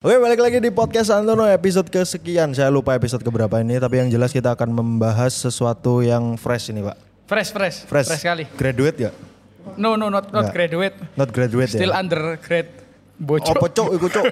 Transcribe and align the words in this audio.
Oke 0.00 0.16
balik 0.16 0.40
lagi 0.40 0.64
di 0.64 0.72
podcast 0.72 1.12
Antono 1.12 1.44
episode 1.44 1.84
kesekian 1.84 2.56
Saya 2.56 2.72
lupa 2.72 2.96
episode 2.96 3.20
keberapa 3.20 3.60
ini 3.60 3.76
Tapi 3.76 4.00
yang 4.00 4.08
jelas 4.08 4.32
kita 4.32 4.56
akan 4.56 4.72
membahas 4.72 5.28
sesuatu 5.28 6.00
yang 6.00 6.40
fresh 6.40 6.72
ini 6.72 6.80
pak 6.80 6.96
Fresh, 7.28 7.52
fresh, 7.52 7.76
Fresh, 7.84 8.08
fresh 8.08 8.24
sekali. 8.24 8.48
Graduate 8.56 8.96
ya? 8.96 9.10
No, 9.76 10.00
no, 10.00 10.08
not 10.08 10.32
not 10.32 10.48
Nggak. 10.48 10.56
graduate. 10.56 10.96
Not 11.20 11.28
graduate 11.28 11.68
Still 11.68 11.92
ya? 11.92 12.00
undergrad. 12.00 12.72
Bocok. 13.20 13.52
Oh 13.52 13.60
pocok 13.60 13.86
ikut 13.92 14.10
cok 14.10 14.24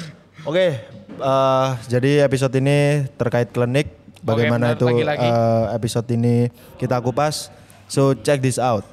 Oke 0.48 0.66
eh, 1.12 1.68
jadi 1.84 2.24
episode 2.24 2.56
ini 2.56 3.04
terkait 3.12 3.52
klinik 3.52 3.92
Bagaimana 4.24 4.72
benar, 4.72 4.80
itu 4.80 4.84
lagi-lagi. 4.88 5.28
eh, 5.28 5.64
episode 5.76 6.08
ini 6.16 6.48
kita 6.80 6.96
kupas 6.96 7.52
So 7.92 8.16
check 8.16 8.40
this 8.40 8.56
out 8.56 8.88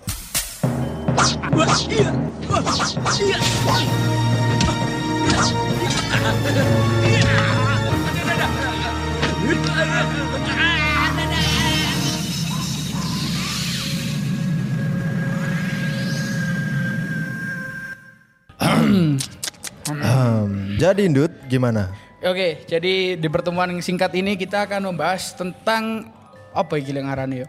Hmm, 18.87 20.75
Jadi 20.75 21.07
Indut 21.07 21.31
gimana? 21.45 21.91
Oke, 22.17 22.65
jadi 22.65 23.13
di 23.13 23.27
pertemuan 23.29 23.69
yang 23.69 23.79
singkat 23.79 24.09
ini 24.11 24.33
kita 24.33 24.65
akan 24.65 24.89
membahas 24.89 25.31
tentang 25.31 26.09
apa 26.49 26.73
ya 26.75 26.81
gila 26.83 27.01
ngarani 27.05 27.45
yo? 27.45 27.47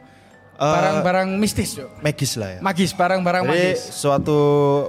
Barang-barang 0.54 1.38
mistis 1.38 1.78
yo. 1.78 1.86
Magis 1.98 2.34
lah 2.34 2.50
ya 2.50 2.60
Magis, 2.60 2.90
barang-barang 2.90 3.46
Jadi 3.46 3.54
magis. 3.72 3.94
suatu 3.94 4.38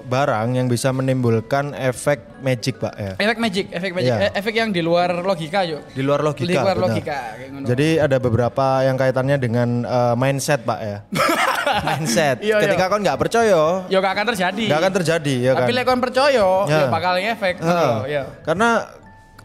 barang 0.03 0.57
yang 0.57 0.65
bisa 0.65 0.89
menimbulkan 0.89 1.77
efek 1.77 2.41
magic 2.41 2.75
pak 2.75 2.93
ya 2.97 3.13
Efek 3.15 3.37
magic, 3.37 3.65
efek 3.69 3.91
magic, 3.93 4.09
Iya. 4.09 4.17
eh, 4.19 4.31
efek 4.33 4.53
yang 4.57 4.73
di 4.73 4.81
luar 4.81 5.21
logika 5.21 5.61
yo. 5.61 5.85
Di 5.87 6.01
luar 6.01 6.19
logika 6.19 6.43
Di 6.43 6.57
luar 6.57 6.73
benar. 6.73 6.83
logika 6.83 7.17
kayak 7.31 7.49
ngono. 7.53 7.65
Jadi 7.69 7.87
ada 7.95 8.17
beberapa 8.17 8.65
yang 8.81 8.97
kaitannya 8.97 9.37
dengan 9.37 9.69
eh, 9.85 10.15
mindset 10.17 10.65
pak 10.65 10.79
ya. 10.81 10.97
mindset. 11.83 12.35
Iya, 12.39 12.57
Ketika 12.61 12.85
iya. 12.85 12.91
kau 12.91 12.99
nggak 12.99 13.17
percaya, 13.19 13.61
Yo 13.87 13.97
gak 13.99 14.13
akan 14.15 14.25
terjadi. 14.35 14.63
nggak 14.69 14.79
akan 14.79 14.93
terjadi 15.01 15.35
ya 15.39 15.51
kan. 15.53 15.61
Tapi 15.65 15.71
lek 15.73 15.85
kon 15.85 15.99
percaya, 16.01 16.45
Ya. 16.65 16.79
yo 16.79 16.85
bakal 16.89 17.13
efek. 17.17 17.53
Heeh. 17.59 17.65
ngono, 17.65 18.05
yo. 18.05 18.23
Karena 18.43 18.69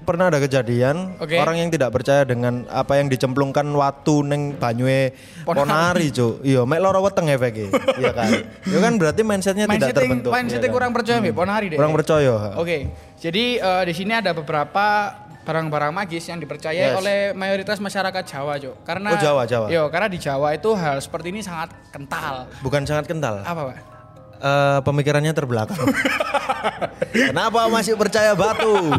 pernah 0.04 0.28
ada 0.28 0.36
kejadian 0.36 1.16
Oke. 1.16 1.40
orang 1.40 1.56
yang 1.64 1.72
tidak 1.72 1.88
percaya 1.88 2.28
dengan 2.28 2.68
apa 2.68 3.00
yang 3.00 3.08
dicemplungkan 3.08 3.64
watu 3.72 4.20
neng 4.20 4.54
banyue 4.60 5.16
Ponari. 5.48 5.64
ponari 5.64 6.06
cuk. 6.12 6.44
Iya, 6.44 6.68
mek 6.68 6.78
loro 6.78 7.00
weteng 7.00 7.26
efeknya. 7.32 7.72
Iya 8.04 8.12
kan. 8.12 8.30
Itu 8.68 8.78
kan 8.78 8.92
berarti 9.00 9.20
mindsetnya 9.24 9.64
tidak 9.64 9.96
terbentuk. 9.96 10.30
mindsetnya 10.30 10.60
iya 10.60 10.68
kan? 10.68 10.76
kurang 10.76 10.90
percaya 10.92 11.16
Mbak 11.24 11.34
Ponari 11.34 11.66
deh. 11.72 11.78
Kurang 11.80 11.94
percaya. 11.96 12.34
Oke, 12.60 12.76
jadi 13.16 13.44
eh, 13.58 13.82
di 13.88 13.94
sini 13.96 14.12
ada 14.12 14.36
beberapa 14.36 14.86
barang-barang 15.44 15.92
magis 15.92 16.24
yang 16.26 16.40
dipercayai 16.40 16.90
Yes. 16.90 16.98
oleh 16.98 17.18
mayoritas 17.32 17.78
masyarakat 17.78 18.24
Jawa, 18.24 18.56
Jo. 18.56 18.74
Karena 18.82 19.12
Oh, 19.12 19.20
Jawa, 19.20 19.42
Jawa. 19.44 19.66
Yo, 19.68 19.86
karena 19.88 20.08
di 20.08 20.18
Jawa 20.18 20.52
itu 20.52 20.72
hal 20.72 20.98
seperti 20.98 21.28
ini 21.28 21.44
sangat 21.44 21.70
kental. 21.92 22.48
Bukan 22.64 22.82
sangat 22.82 23.04
kental. 23.04 23.44
Apa, 23.44 23.70
Pak? 23.70 23.76
Eh, 24.34 24.78
pemikirannya 24.82 25.32
terbelakang. 25.32 25.78
Kenapa 27.14 27.68
masih 27.68 27.94
percaya 27.94 28.34
batu? 28.34 28.90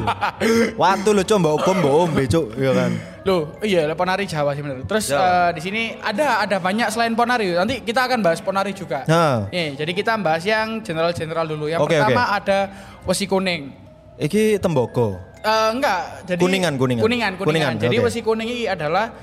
Watu 0.74 1.10
lo 1.12 1.22
coba 1.22 1.50
hukum 1.60 1.76
bohong 1.82 2.12
becuk, 2.16 2.56
ya 2.56 2.72
kan? 2.72 2.92
Loh, 3.26 3.58
iya, 3.60 3.90
Ponari 3.94 4.26
Jawa 4.26 4.54
sih 4.54 4.62
benar. 4.62 4.86
Terus 4.86 5.10
eh, 5.10 5.50
di 5.54 5.62
sini 5.62 5.82
ada 5.98 6.42
ada 6.42 6.58
banyak 6.58 6.88
selain 6.90 7.14
Ponari. 7.14 7.52
Nanti 7.52 7.82
kita 7.82 8.06
akan 8.06 8.22
bahas 8.22 8.40
Ponari 8.40 8.72
juga. 8.72 9.04
Nah. 9.06 9.50
Nih, 9.50 9.76
jadi 9.76 9.92
kita 9.92 10.16
bahas 10.18 10.46
yang 10.46 10.82
general-general 10.82 11.46
dulu. 11.46 11.66
Yang 11.68 11.82
Oke, 11.84 11.98
pertama 11.98 12.24
oke. 12.24 12.38
ada 12.40 12.58
wesi 13.04 13.26
kuning. 13.26 13.74
Iki 14.16 14.62
temboko. 14.64 15.20
Eh, 15.46 15.70
enggak, 15.72 16.02
jadi 16.26 16.42
Kuningan, 16.42 16.74
kuningan. 16.74 17.04
Kuningan, 17.06 17.32
kuningan. 17.36 17.46
Kuningan, 17.46 17.74
Jadi 17.78 17.96
oke. 17.96 18.06
wesi 18.06 18.20
kuning 18.20 18.50
ini 18.50 18.64
adalah 18.66 19.14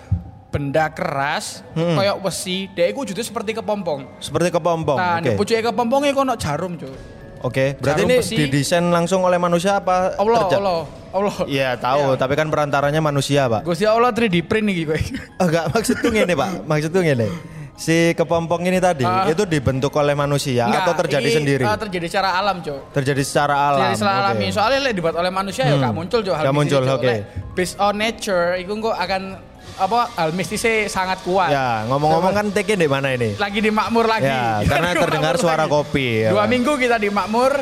benda 0.49 0.87
keras, 0.89 1.67
Hmm. 1.73 1.99
kayak 1.99 2.17
wesi, 2.21 2.71
dia 2.71 2.87
itu 2.87 2.95
wujudnya 2.97 3.25
seperti 3.25 3.51
kepompong. 3.53 4.23
Seperti 4.23 4.49
kepompong. 4.49 4.95
Nah, 4.95 5.19
di 5.19 5.35
pucuknya 5.35 5.65
kepompongnya 5.65 6.13
kok 6.13 6.23
ono 6.23 6.35
jarum, 6.37 6.73
Cuk. 6.77 6.93
Oke, 7.43 7.75
berarti 7.75 8.07
Jarum 8.07 8.09
ini 8.09 8.17
besi. 8.17 8.35
didesain 8.39 8.87
langsung 8.87 9.27
oleh 9.27 9.35
manusia 9.35 9.75
apa? 9.75 10.15
Allah, 10.15 10.47
terja- 10.47 10.63
Allah, 10.63 10.81
Allah. 11.11 11.35
Iya, 11.51 11.75
tahu, 11.75 12.15
tapi 12.15 12.39
kan 12.39 12.47
perantaranya 12.47 13.03
manusia, 13.03 13.51
Pak. 13.51 13.67
Gusti 13.67 13.83
Allah 13.83 14.15
3D 14.15 14.47
print 14.47 14.63
nih 14.63 14.87
gue. 14.87 14.99
Enggak, 15.43 15.75
maksudku 15.75 16.07
ngene, 16.07 16.39
Pak. 16.39 16.63
Maksudku 16.63 17.03
ngene. 17.03 17.27
Si 17.75 18.13
kepompong 18.13 18.63
ini 18.63 18.79
tadi 18.79 19.03
Ah. 19.03 19.27
itu 19.27 19.43
dibentuk 19.43 19.91
oleh 19.93 20.13
manusia 20.13 20.69
atau 20.69 20.93
terjadi 20.95 21.25
ini, 21.25 21.35
sendiri? 21.35 21.65
eh, 21.65 21.79
terjadi 21.81 22.07
secara 22.07 22.37
alam, 22.37 22.61
Cuk. 22.61 22.93
terjadi 22.93 23.23
secara 23.25 23.55
alam. 23.57 23.81
Terjadi 23.81 23.97
secara 23.97 24.13
oke. 24.13 24.23
alami. 24.29 24.47
Soalnya 24.53 24.79
lek 24.83 24.95
dibuat 24.95 25.15
oleh 25.17 25.31
manusia 25.31 25.63
ya 25.65 25.75
Hmm. 25.75 25.83
gak 25.83 25.95
muncul, 25.95 26.21
hal 26.23 26.45
Gak 26.45 26.55
muncul, 26.55 26.83
oke. 26.85 27.03
Lek 27.03 27.21
Based 27.53 27.77
on 27.77 27.95
nature, 27.97 28.57
itu 28.57 28.71
kok 28.71 28.95
akan 28.95 29.23
apa 29.75 29.99
hal 30.15 30.31
mistisnya 30.31 30.85
sangat 30.87 31.25
kuat. 31.25 31.49
Ya, 31.49 31.83
ngomong-ngomong 31.87 32.33
kan 32.35 32.47
take 32.53 32.77
di 32.77 32.87
mana 32.87 33.09
ini? 33.11 33.35
lagi 33.35 33.59
di 33.59 33.73
makmur 33.73 34.05
lagi. 34.05 34.29
Ya, 34.29 34.61
karena 34.63 34.93
terdengar 35.03 35.35
suara 35.37 35.65
lagi. 35.65 35.73
kopi, 35.73 36.07
ya 36.23 36.31
Dua 36.31 36.45
minggu 36.45 36.77
kita 36.77 36.97
di 36.97 37.09
makmur. 37.09 37.57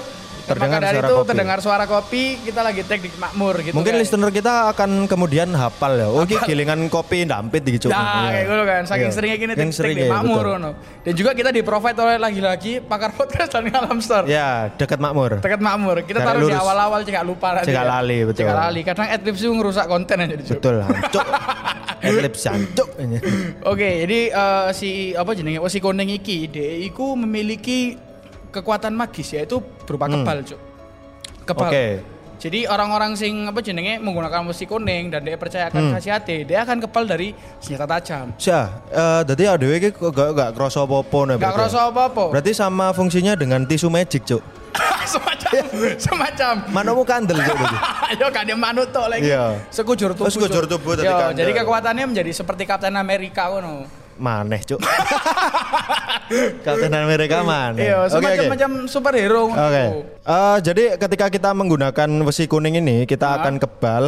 Terdengar 0.51 0.83
Maka 0.83 0.87
dari 0.91 0.99
suara 0.99 1.07
itu 1.07 1.15
kopi. 1.15 1.29
terdengar 1.31 1.59
suara 1.63 1.85
kopi, 1.87 2.23
kita 2.43 2.61
lagi 2.61 2.83
tag 2.83 2.99
di 2.99 3.11
makmur 3.15 3.55
gitu. 3.63 3.71
Mungkin 3.71 3.95
guys. 3.95 4.03
listener 4.03 4.31
kita 4.31 4.55
akan 4.75 4.91
kemudian 5.07 5.49
hafal 5.55 5.93
ya. 5.95 6.11
Oh, 6.11 6.27
ini 6.27 6.35
gilingan 6.43 6.91
kopi 6.91 7.23
dampit 7.23 7.63
gitu. 7.63 7.87
Nah, 7.87 8.35
kayak 8.35 8.51
gitu 8.51 8.65
kan. 8.67 8.83
Saking 8.83 8.99
Iya. 9.07 9.15
seringnya 9.15 9.39
gini 9.39 9.53
tag, 9.55 9.71
seringnya, 9.71 10.03
di 10.03 10.11
makmur. 10.11 10.45
ngono. 10.51 10.71
Dan 11.07 11.13
juga 11.15 11.31
kita 11.33 11.55
di 11.55 11.63
provide 11.63 11.95
oleh 11.97 12.19
lagi-lagi 12.19 12.83
pakar 12.83 13.15
podcast 13.15 13.55
dan 13.55 13.71
alam 13.71 14.03
store. 14.03 14.27
Ya, 14.27 14.75
dekat 14.75 14.99
makmur. 14.99 15.39
Dekat 15.39 15.63
makmur. 15.63 16.03
Kita 16.03 16.19
taruh 16.19 16.43
di 16.43 16.51
awal-awal 16.51 17.07
cekak 17.07 17.23
lupa 17.23 17.55
nanti. 17.55 17.71
Cekak 17.71 17.87
ya. 17.87 17.93
lali, 17.95 18.19
betul. 18.27 18.43
Cekak 18.43 18.57
lali. 18.59 18.81
Kadang 18.83 19.07
adlibs 19.07 19.39
itu 19.39 19.53
ngerusak 19.55 19.87
konten 19.87 20.17
aja 20.19 20.35
di 20.35 20.43
Betul, 20.43 20.75
hancuk. 20.83 21.27
Adlib 22.01 22.33
jancuk. 22.33 22.89
Oke, 23.69 23.89
jadi 24.03 24.21
eh, 24.33 24.69
si 24.73 25.13
apa 25.13 25.37
jenenge 25.37 25.61
si 25.69 25.79
kuning 25.79 26.09
iki, 26.11 26.49
dia 26.49 26.81
iku 26.81 27.13
memiliki 27.13 27.93
kekuatan 28.51 28.93
magis 28.93 29.31
yaitu 29.31 29.59
berupa 29.87 30.07
Hmm. 30.07 30.21
kebal, 30.21 30.39
Cuk. 30.45 30.61
Kebal. 31.47 31.71
Oke. 31.71 31.87
Jadi 32.41 32.65
orang-orang 32.65 33.13
sing 33.15 33.45
apa 33.45 33.61
jenenge 33.61 34.01
menggunakan 34.01 34.41
wesi 34.49 34.65
kuning 34.65 35.13
dan 35.13 35.21
dia 35.21 35.37
percaya 35.37 35.69
akan 35.69 35.83
Hmm. 35.83 35.93
khasiatnya, 35.93 36.37
dia 36.43 36.59
akan 36.65 36.81
kebal 36.81 37.05
dari 37.05 37.37
senjata 37.61 37.85
tajam. 37.87 38.33
Sia, 38.35 38.81
eh 38.89 39.21
dadi 39.23 39.45
adewe 39.45 39.77
iki 39.77 39.93
kok 39.93 40.09
gak 40.09 40.33
gak 40.33 40.51
kroso 40.57 40.81
apa-apa 40.83 41.19
nih. 41.27 41.37
Gak 41.37 41.53
berarti 41.53 41.77
ya? 41.77 41.85
apa-apa. 41.87 42.25
Berarti 42.33 42.53
sama 42.53 42.87
fungsinya 42.91 43.37
dengan 43.37 43.61
tisu 43.63 43.93
magic, 43.93 44.25
Cuk. 44.25 44.41
semacam 45.13 45.63
semacam 46.09 46.55
Manukmu 46.73 47.05
kandel, 47.05 47.37
Cuk. 47.37 47.53
berarti. 47.53 47.77
Ayo 48.11 48.27
kan 48.33 48.43
dia 48.43 48.57
manut 48.57 48.89
tok 48.89 49.07
lagi. 49.07 49.29
Iya. 49.29 49.61
Sekujur 49.69 50.17
tubuh. 50.17 50.33
Sekujur 50.33 50.65
tubuh 50.65 50.97
tadi 50.97 51.13
Yo, 51.13 51.37
jadi 51.37 51.51
kekuatannya 51.61 52.09
menjadi 52.09 52.33
seperti 52.33 52.65
Kapten 52.65 52.97
Amerika 52.97 53.53
ngono. 53.53 54.00
Maneh, 54.21 54.61
Cuk. 54.63 54.79
Kapten 56.63 56.95
Amerika 56.95 57.43
maneh. 57.43 57.91
Iya, 57.91 58.07
Oke, 58.07 58.13
oke. 58.13 58.23
semacam-macam 58.23 58.71
superhero. 58.87 59.51
Oke. 59.51 59.85
Eh, 60.07 60.57
jadi 60.63 60.85
ketika 60.95 61.27
kita 61.27 61.51
menggunakan 61.51 62.07
besi 62.23 62.47
kuning 62.47 62.79
ini, 62.79 63.03
kita 63.03 63.27
Hah? 63.27 63.37
akan 63.43 63.59
kebal. 63.59 64.05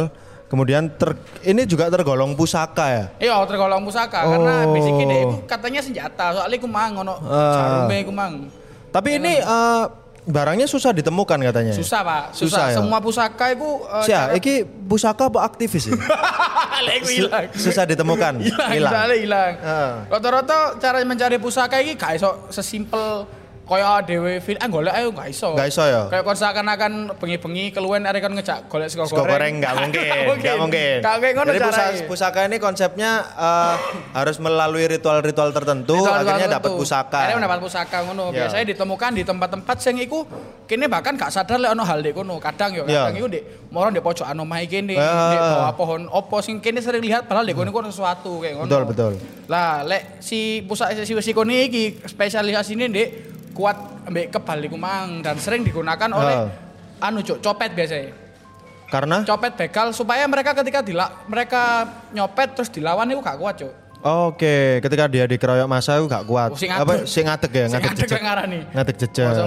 Kemudian 0.47 0.85
ter, 0.87 1.17
ini 1.41 1.65
juga 1.65 1.89
tergolong 1.89 2.37
pusaka 2.37 2.85
ya. 2.85 3.05
Iya, 3.17 3.41
tergolong 3.43 3.81
pusaka 3.81 4.21
karena 4.21 4.63
Oh. 4.63 4.71
basicnya 4.71 5.05
dia 5.09 5.19
itu 5.25 5.37
katanya 5.43 5.81
senjata. 5.81 6.25
Soalnya 6.31 6.57
aku 6.61 6.69
mang 6.69 6.93
ngono 6.93 7.17
Ah. 7.19 7.53
jarume 7.57 7.97
aku 7.99 8.13
mang. 8.13 8.33
Tapi 8.93 9.17
ini 9.17 9.41
eh, 9.41 9.83
barangnya 10.23 10.67
susah 10.67 10.95
ditemukan 10.95 11.39
katanya. 11.39 11.73
Susah, 11.75 11.99
Pak. 12.01 12.23
Susah, 12.31 12.47
Susah. 12.47 12.65
ya? 12.71 12.75
Semua 12.79 12.99
pusaka 13.03 13.45
itu 13.51 13.67
uh, 13.87 14.03
Sia, 14.07 14.31
iki 14.35 14.63
pusaka 14.63 15.27
apa 15.27 15.39
aktivis 15.43 15.91
ya? 15.91 15.95
Hilang. 16.83 17.47
susah 17.55 17.83
ditemukan. 17.87 18.43
Hilang, 18.43 19.13
hilang. 19.15 19.53
Heeh. 19.55 19.93
Rata-rata 20.11 20.75
cara 20.79 20.99
mencari 21.03 21.39
pusaka 21.39 21.79
ini 21.79 21.95
gak 21.95 22.19
iso 22.19 22.47
sesimpel 22.51 23.23
kaya 23.73 24.05
dhewe 24.05 24.37
fil 24.37 24.55
ah 24.55 24.67
golek 24.67 24.93
ayo 24.93 25.09
gak 25.09 25.27
iso. 25.27 25.49
Gak 25.53 25.67
iso 25.67 25.81
ya? 25.81 26.05
Kayak 26.07 26.23
kon 26.23 26.37
seakan-akan 26.37 26.91
bengi-bengi 27.17 27.69
keluwen 27.69 28.03
arek 28.03 28.21
kon 28.21 28.33
ngejak 28.33 28.65
golek 28.67 28.87
sego 28.87 29.03
Sego 29.03 29.19
goreng 29.19 29.33
goreng. 29.33 29.53
nggak 29.59 29.73
mungkin, 29.75 30.13
nggak 30.37 30.55
mungkin. 30.57 30.97
Gak 30.99 31.13
mungkin 31.15 31.33
ngono 31.33 31.49
Jadi 31.49 31.59
pusa- 31.59 31.77
caranya. 31.83 32.05
pusaka 32.05 32.39
ini 32.43 32.57
konsepnya 32.57 33.11
eh, 33.33 33.75
harus 34.13 34.37
melalui 34.37 34.85
ritual-ritual 34.85 35.49
tertentu, 35.49 35.95
Ritual-ritual 35.95 36.21
akhirnya 36.23 36.47
tertentu. 36.47 36.57
dapat 36.61 36.71
pusaka. 36.77 37.17
Akhirnya 37.19 37.37
mendapat 37.39 37.59
pusaka 37.59 37.97
ngono. 38.03 38.23
Ya. 38.29 38.35
Biasanya 38.39 38.65
ditemukan 38.69 39.11
di 39.11 39.23
tempat-tempat 39.23 39.77
sing 39.77 39.95
iku 39.97 40.19
kene 40.63 40.85
bahkan 40.85 41.17
gak 41.17 41.27
sadar 41.27 41.57
lek 41.57 41.71
ono 41.71 41.81
hal 41.81 41.99
dek 41.99 42.13
kono. 42.13 42.37
Kadang 42.37 42.71
yo 42.71 42.83
Ya. 42.85 43.09
kadang 43.09 43.17
iku 43.17 43.27
dek 43.27 43.43
moro 43.67 43.89
ndek 43.89 44.01
pojok 44.01 44.29
omah 44.29 44.61
kene, 44.63 44.93
Ah. 44.93 45.33
ndek 45.33 45.41
bawah 45.41 45.73
pohon 45.73 46.01
opo 46.07 46.37
sing 46.39 46.59
kene 46.59 46.77
sering 46.77 47.01
lihat 47.01 47.25
padahal 47.25 47.43
dek 47.43 47.53
kono 47.53 47.69
iku 47.69 47.81
sesuatu 47.85 48.37
kayak 48.37 48.53
ngono. 48.55 48.69
Betul, 48.69 48.83
betul. 48.85 49.11
Lah 49.47 49.81
lek 49.81 50.19
si 50.19 50.61
pusaka 50.61 50.93
si 50.99 51.13
si 51.13 51.31
kone 51.31 51.65
iki 51.65 51.97
spesialisasinya 52.03 52.85
ndek 52.85 53.09
kuat 53.53 53.77
ambek 54.09 54.33
kebal 54.33 54.59
iku 54.65 54.75
mang 54.75 55.21
dan 55.21 55.37
sering 55.37 55.61
digunakan 55.63 56.09
oleh 56.11 56.49
anu 56.99 57.21
cuk 57.21 57.39
copet 57.39 57.71
biasanya. 57.77 58.11
Karena 58.89 59.25
Copet 59.25 59.57
begal 59.57 59.89
supaya 59.89 60.21
mereka 60.29 60.53
ketika 60.53 60.85
dila 60.85 61.25
mereka 61.25 61.81
nyopet 62.13 62.53
terus 62.53 62.69
dilawan 62.69 63.09
itu 63.09 63.21
gak 63.25 63.41
kuat 63.41 63.55
cuk. 63.57 63.73
Oke, 64.03 64.83
ketika 64.83 65.07
dia 65.07 65.25
dikeroyok 65.25 65.65
masa 65.65 65.97
itu 65.97 66.05
gak 66.05 66.27
kuat. 66.27 66.53
Oh, 66.53 66.59
sing 66.59 66.69
Apa 66.69 67.07
sing 67.07 67.25
ngadeg 67.25 67.51
ya, 67.55 67.65
Sing 67.71 67.81
ngadeg 67.81 68.05
jejak. 68.05 68.21
ngarani. 68.21 68.59
Ngadeg 68.69 68.95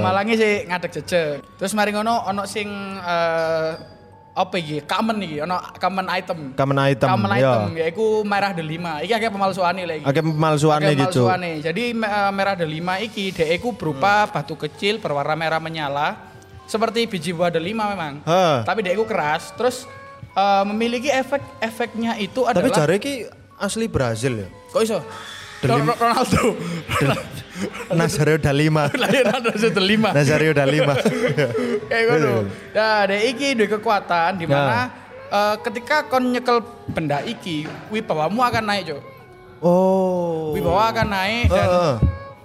Malangi 0.03 0.35
sih 0.35 0.55
ngadeg 0.67 0.91
jejeg. 0.99 1.45
Terus 1.61 1.73
mari 1.79 1.95
ngono 1.95 2.27
ono 2.27 2.43
sing 2.49 2.67
eh 2.99 3.96
apa 4.37 4.61
iki? 4.61 4.85
Common 4.85 5.17
iki, 5.25 5.37
ono 5.41 5.57
common 5.81 6.07
item. 6.13 6.39
Common 6.53 6.79
item, 6.85 7.09
Common 7.09 7.31
ya. 7.33 7.41
item 7.41 7.63
yaiku 7.81 8.07
merah 8.21 8.53
delima. 8.53 9.01
Iki 9.01 9.13
akeh 9.17 9.31
pemalsuane 9.33 9.83
lagi. 9.89 10.05
Akeh 10.05 10.21
pemalsuane 10.21 10.93
gitu. 10.93 11.25
pemalsuane. 11.25 11.51
Jadi 11.65 11.83
eh, 11.97 12.31
merah 12.37 12.53
delima 12.53 13.01
iki 13.01 13.33
dhek 13.33 13.57
iku 13.57 13.73
berupa 13.73 14.29
batu 14.29 14.53
kecil 14.53 15.01
berwarna 15.01 15.33
merah 15.33 15.57
menyala 15.57 16.21
seperti 16.69 17.09
biji 17.09 17.33
buah 17.33 17.49
delima 17.49 17.89
memang. 17.89 18.21
Hah. 18.29 18.61
Tapi 18.69 18.85
dhek 18.85 19.01
iku 19.01 19.09
keras, 19.09 19.57
terus 19.57 19.89
eh, 20.37 20.65
memiliki 20.69 21.09
efek-efeknya 21.09 22.21
itu 22.21 22.45
Tapi 22.45 22.53
adalah 22.69 22.77
jare 22.77 23.01
ki 23.01 23.25
asli 23.57 23.89
Brazil 23.89 24.45
ya. 24.45 24.49
Kok 24.69 24.83
iso? 24.85 25.01
Ronaldo. 25.65 26.43
Nazario 27.97 28.37
Dalima. 28.37 28.91
Ronaldo 28.93 29.51
delima. 29.73 30.11
Nazario 30.13 30.53
Dalima. 30.53 30.95
Kayak 31.91 32.05
ngono. 32.13 32.33
Nah, 32.77 33.09
dek 33.09 33.23
iki 33.33 33.49
duwe 33.57 33.69
kekuatan 33.71 34.37
di 34.37 34.45
mana 34.45 34.93
eh, 35.33 35.55
ketika 35.65 36.05
kon 36.05 36.37
nyekel 36.37 36.61
benda 36.93 37.25
iki, 37.25 37.65
wibawamu 37.89 38.45
akan 38.45 38.65
naik, 38.69 38.93
Cuk. 38.93 39.01
oh. 39.65 40.53
Wibawa 40.53 40.93
akan 40.93 41.07
naik 41.09 41.49
dan 41.49 41.65
Heeh. 41.65 41.95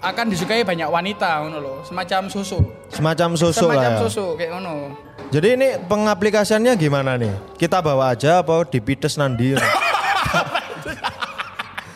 akan 0.01 0.25
disukai 0.31 0.63
banyak 0.63 0.87
wanita 0.87 1.43
ngono 1.43 1.57
loh, 1.59 1.77
semacam 1.83 2.31
susu. 2.31 2.59
Semacam 2.87 3.35
susu 3.35 3.67
semacam 3.67 3.91
lah 3.91 3.99
ya. 3.99 4.01
susu 4.07 4.25
kayak 4.39 4.51
ngono. 4.55 4.95
Jadi 5.31 5.47
ini 5.55 5.67
pengaplikasiannya 5.87 6.75
gimana 6.75 7.15
nih? 7.15 7.31
Kita 7.55 7.79
bawa 7.79 8.11
aja 8.11 8.43
apa 8.43 8.67
dipites 8.67 9.15
nandi? 9.15 9.55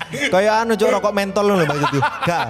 Kayak 0.05 0.53
anu 0.61 0.73
cok 0.73 0.89
rokok 0.91 1.11
mentol 1.11 1.45
loh 1.47 1.55
maksud 1.59 1.87
itu. 1.87 1.99
Gak. 2.23 2.45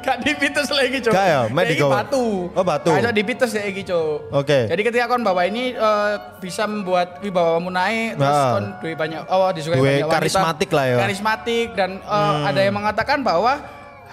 Gak 0.00 0.16
dipites 0.20 0.66
lagi, 0.68 0.98
Cuk. 0.98 1.10
Gak 1.10 1.24
ya, 1.24 1.40
digawe. 1.46 1.90
batu. 1.98 2.26
Oh, 2.48 2.62
batu. 2.62 2.90
Ayo 2.90 3.10
dipites 3.10 3.50
ya 3.50 3.62
iki, 3.64 3.82
Cuk. 3.82 4.30
Oke. 4.30 4.66
Jadi 4.66 4.80
ketika 4.82 5.06
kon 5.06 5.20
bawa 5.20 5.42
ini 5.44 5.72
eh, 5.72 6.12
bisa 6.38 6.64
membuat 6.64 7.18
wibawamu 7.18 7.68
naik 7.68 8.16
terus 8.16 8.30
Ah. 8.32 8.52
kon 8.52 8.66
duwe 8.78 8.94
banyak 8.94 9.20
oh 9.24 9.50
disukai 9.50 9.76
Duwe 9.76 9.88
banyak 9.88 10.04
wanita. 10.04 10.16
karismatik 10.16 10.70
lah 10.70 10.84
ya. 10.84 10.92
Hmm. 10.92 11.02
Karismatik 11.02 11.66
dan 11.74 11.90
eh, 11.98 12.34
ada 12.44 12.60
yang 12.60 12.74
mengatakan 12.74 13.18
bahwa 13.20 13.52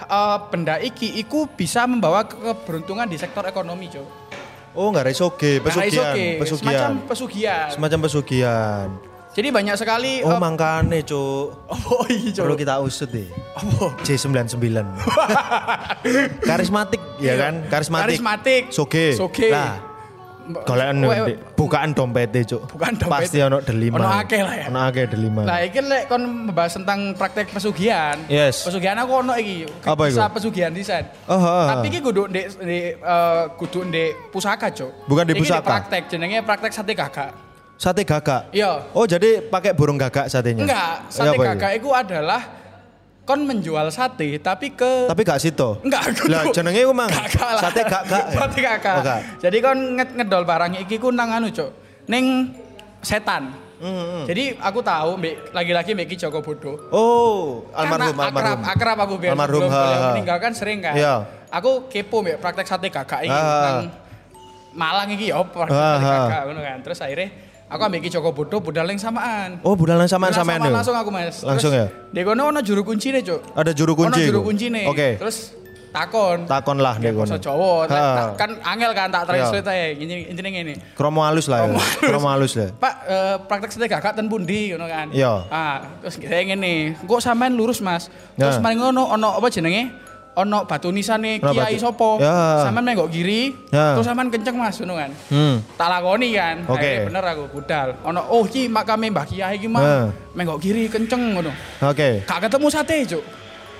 eh, 0.00 0.38
benda 0.48 0.74
iki 0.76 1.14
iku 1.16 1.46
bisa 1.48 1.84
membawa 1.84 2.22
ke- 2.22 2.38
keberuntungan 2.38 3.04
di 3.04 3.16
sektor 3.16 3.42
ekonomi, 3.44 3.86
Cuk. 3.88 4.06
Oh 4.70 4.86
nggak 4.88 5.02
resoge, 5.04 5.58
Nah, 5.58 5.66
pesugihan, 5.66 6.14
isoke, 6.14 6.14
Semacam 6.14 6.38
pesugihan, 6.38 6.92
pesugihan. 7.04 7.66
semacam 7.68 7.98
pesugihan. 8.00 8.86
Jadi 9.30 9.48
banyak 9.48 9.78
sekali 9.78 10.26
Oh 10.26 10.34
eh, 10.34 10.38
mangkane 10.38 11.06
cuk. 11.06 11.70
oh 11.70 12.02
iya, 12.10 12.34
Cuk. 12.34 12.50
Perlu 12.50 12.56
kita 12.58 12.82
usut 12.82 13.06
deh. 13.08 13.30
Oh. 13.78 13.94
J99. 14.02 14.82
Karismatik 16.48 16.98
ya 17.18 17.38
kan? 17.38 17.54
Karismatik. 17.66 18.18
Karismatik. 18.18 18.62
Soge. 18.70 19.14
Soge. 19.14 19.48
Lah, 19.48 19.78
golekan 20.66 21.06
bukaan 21.54 21.94
dompete 21.94 22.42
cuk. 22.42 22.74
Bukaan 22.74 22.98
dompet. 22.98 23.30
Pasti 23.30 23.38
ono 23.38 23.62
delima. 23.62 24.02
Ono 24.02 24.10
akeh 24.10 24.40
lah 24.42 24.54
ya. 24.56 24.66
Ono 24.66 24.80
akeh 24.82 25.04
delima. 25.06 25.42
Nah, 25.46 25.58
iki 25.62 25.78
lek 25.78 26.10
kon 26.10 26.22
membahas 26.50 26.74
tentang 26.74 27.14
praktek 27.14 27.54
pesugihan. 27.54 28.18
Yes. 28.26 28.66
Pesugihan 28.66 28.98
aku 28.98 29.22
ono 29.22 29.38
iki. 29.38 29.62
Apa 29.86 30.10
Bisa 30.10 30.26
iku? 30.26 30.34
pesugihan 30.42 30.74
desain. 30.74 31.06
Oh, 31.30 31.38
oh, 31.38 31.66
Tapi 31.70 31.86
iki 31.86 32.02
kudu 32.02 32.26
ndek 32.26 32.46
ndek 32.58 32.86
eh, 32.98 33.42
kudu 33.54 33.86
ndek 33.86 34.10
pusaka, 34.34 34.74
Cuk. 34.74 35.06
Bukan 35.06 35.22
di 35.22 35.38
Iki 35.38 35.42
pusaka? 35.46 35.62
praktek 35.62 36.02
jenenge 36.10 36.42
praktek 36.42 36.74
sate 36.74 36.98
gagak. 36.98 37.30
Sate 37.80 38.04
gagak. 38.04 38.52
Iya. 38.52 38.92
Oh 38.92 39.08
jadi 39.08 39.40
pakai 39.40 39.72
burung 39.72 39.96
gagak 39.96 40.28
satenya? 40.28 40.68
Enggak, 40.68 40.92
Eh, 41.00 41.08
sate 41.08 41.32
iku? 41.32 41.44
gagak 41.48 41.72
itu 41.72 41.88
adalah 41.88 42.42
kon 43.24 43.40
menjual 43.40 43.88
sate 43.88 44.36
tapi 44.36 44.76
ke 44.76 45.08
Tapi 45.08 45.20
gak 45.24 45.40
situ. 45.40 45.80
Enggak, 45.80 46.12
aku 46.12 46.28
Lah 46.28 46.44
jenenge 46.52 46.84
ku 46.84 46.92
mang. 46.92 47.08
Sate 47.56 47.80
gagak. 47.82 48.04
ya? 48.04 48.36
Sate 48.36 48.58
gagak. 48.60 48.94
Oh, 48.94 49.02
gak. 49.02 49.20
Jadi 49.40 49.56
kon 49.58 49.78
nged- 49.96 50.12
ngedol 50.14 50.44
barang 50.44 50.76
iki 50.78 51.00
ku 51.00 51.08
nang 51.08 51.32
anu, 51.32 51.48
Cuk. 51.48 51.72
Ning 52.04 52.52
setan. 53.00 53.48
Hmm, 53.80 54.28
Jadi 54.28 54.60
aku 54.60 54.84
tahu 54.84 55.16
lagi-lagi 55.56 55.96
mbek 55.96 56.04
Ki 56.04 56.16
Joko 56.18 56.44
Bodo. 56.44 56.76
Oh, 56.92 57.64
almarhum 57.72 58.12
Karena 58.12 58.28
almarhum. 58.28 58.60
Akrab, 58.60 58.60
akrab 58.68 58.98
aku 59.00 59.14
biar 59.16 59.32
Almarhum, 59.32 59.56
sebelum 59.56 59.70
beliau 59.72 59.96
ha. 59.96 60.08
meninggal 60.12 60.36
kan 60.36 60.52
sering 60.52 60.84
kan. 60.84 60.92
Iya. 60.92 61.14
Aku 61.48 61.88
kepo 61.88 62.20
mbek 62.20 62.36
praktek 62.36 62.68
sate 62.68 62.92
ha. 63.32 63.48
nang 63.64 63.88
Malang 64.70 65.08
iki 65.08 65.32
ya 65.32 65.40
praktek 65.40 65.80
gagak 65.96 66.42
ngono 66.44 66.60
kan. 66.60 66.76
Terus 66.84 67.00
akhirnya 67.00 67.48
aku 67.70 67.82
Ki 68.02 68.10
Joko 68.10 68.34
Bodo 68.34 68.58
budal 68.58 68.84
yang 68.84 68.98
samaan. 68.98 69.62
Oh, 69.62 69.78
budalan 69.78 70.04
samaan 70.04 70.34
sampean 70.34 70.58
samaan 70.58 70.74
langsung 70.74 70.96
aku 70.98 71.08
Mas. 71.08 71.40
Langsung 71.40 71.70
ya? 71.70 71.86
Di 72.10 72.20
kono 72.20 72.50
ono 72.50 72.60
juru 72.60 72.82
kunci 72.82 73.14
nih, 73.14 73.22
Cuk. 73.22 73.54
Ada 73.54 73.70
juru 73.70 73.94
kunci 73.94 74.18
Ono 74.18 74.26
juru 74.26 74.40
iku? 74.42 74.48
kunci 74.50 74.66
nih. 74.68 74.84
Oke. 74.84 75.08
Terus 75.16 75.54
takon. 75.90 76.46
Takon 76.46 76.78
lah 76.78 76.98
Ya, 76.98 77.10
dek 77.10 77.12
kono. 77.16 77.34
Jawa, 77.38 77.86
tak- 77.86 78.34
kan 78.36 78.50
angel 78.64 78.90
kan 78.90 79.08
tak 79.08 79.22
Iya. 79.22 79.30
translate 79.46 79.66
aja. 79.66 79.86
Ini 79.96 80.14
intinya 80.28 80.50
ngene. 80.50 80.74
Kromo 80.92 81.22
halus 81.22 81.46
lah 81.46 81.64
ya. 81.64 81.78
Kromo 82.02 82.26
halus. 82.26 82.52
Halus 82.52 82.52
lah. 82.58 82.68
Pak, 82.74 82.94
eh, 83.06 83.36
praktek 83.46 83.70
sate 83.70 83.86
gagak 83.86 84.12
ten 84.14 84.26
pundi 84.26 84.74
ngono 84.74 84.86
kan. 84.86 85.06
Iya. 85.10 85.46
Ah, 85.46 85.76
terus 86.00 86.18
saya 86.18 86.42
ngene, 86.44 86.98
kok 87.00 87.22
sampean 87.22 87.54
lurus, 87.54 87.78
Mas? 87.78 88.10
Terus 88.34 88.58
Ya. 88.58 88.62
mari 88.62 88.74
ngono 88.74 89.06
ono 89.08 89.38
apa 89.38 89.46
jenenge? 89.46 90.09
Ono 90.32 90.62
batu 90.62 90.88
nisane 90.88 91.36
Ono 91.38 91.50
Kiai 91.50 91.74
sopo? 91.74 92.16
Ya. 92.16 92.62
Sampean 92.62 92.86
menggok 92.86 93.10
kiri, 93.10 93.50
Ya. 93.68 93.98
terus 93.98 94.06
sampean 94.06 94.30
kenceng 94.30 94.54
Mas 94.54 94.78
ngono 94.78 94.94
kan. 94.94 95.10
Hmm. 95.26 95.58
Tak 95.74 95.88
lakoni 95.90 96.28
kan. 96.32 96.56
Oke. 96.64 96.78
Akhirnya 96.78 97.06
bener 97.10 97.24
aku 97.26 97.44
budal. 97.50 97.88
Ono 98.04 98.20
oh 98.30 98.42
iki 98.44 98.66
makame 98.66 99.10
Mbah 99.10 99.26
Kiai 99.26 99.58
iki 99.58 99.66
mah. 99.66 99.82
Ya. 99.82 99.98
Menggok 100.32 100.58
kiri 100.58 100.86
kenceng 100.86 101.34
ngono. 101.34 101.50
Oke. 101.82 102.22
Gak 102.22 102.46
ketemu 102.46 102.66
sate, 102.68 102.96
Cuk. 103.06 103.22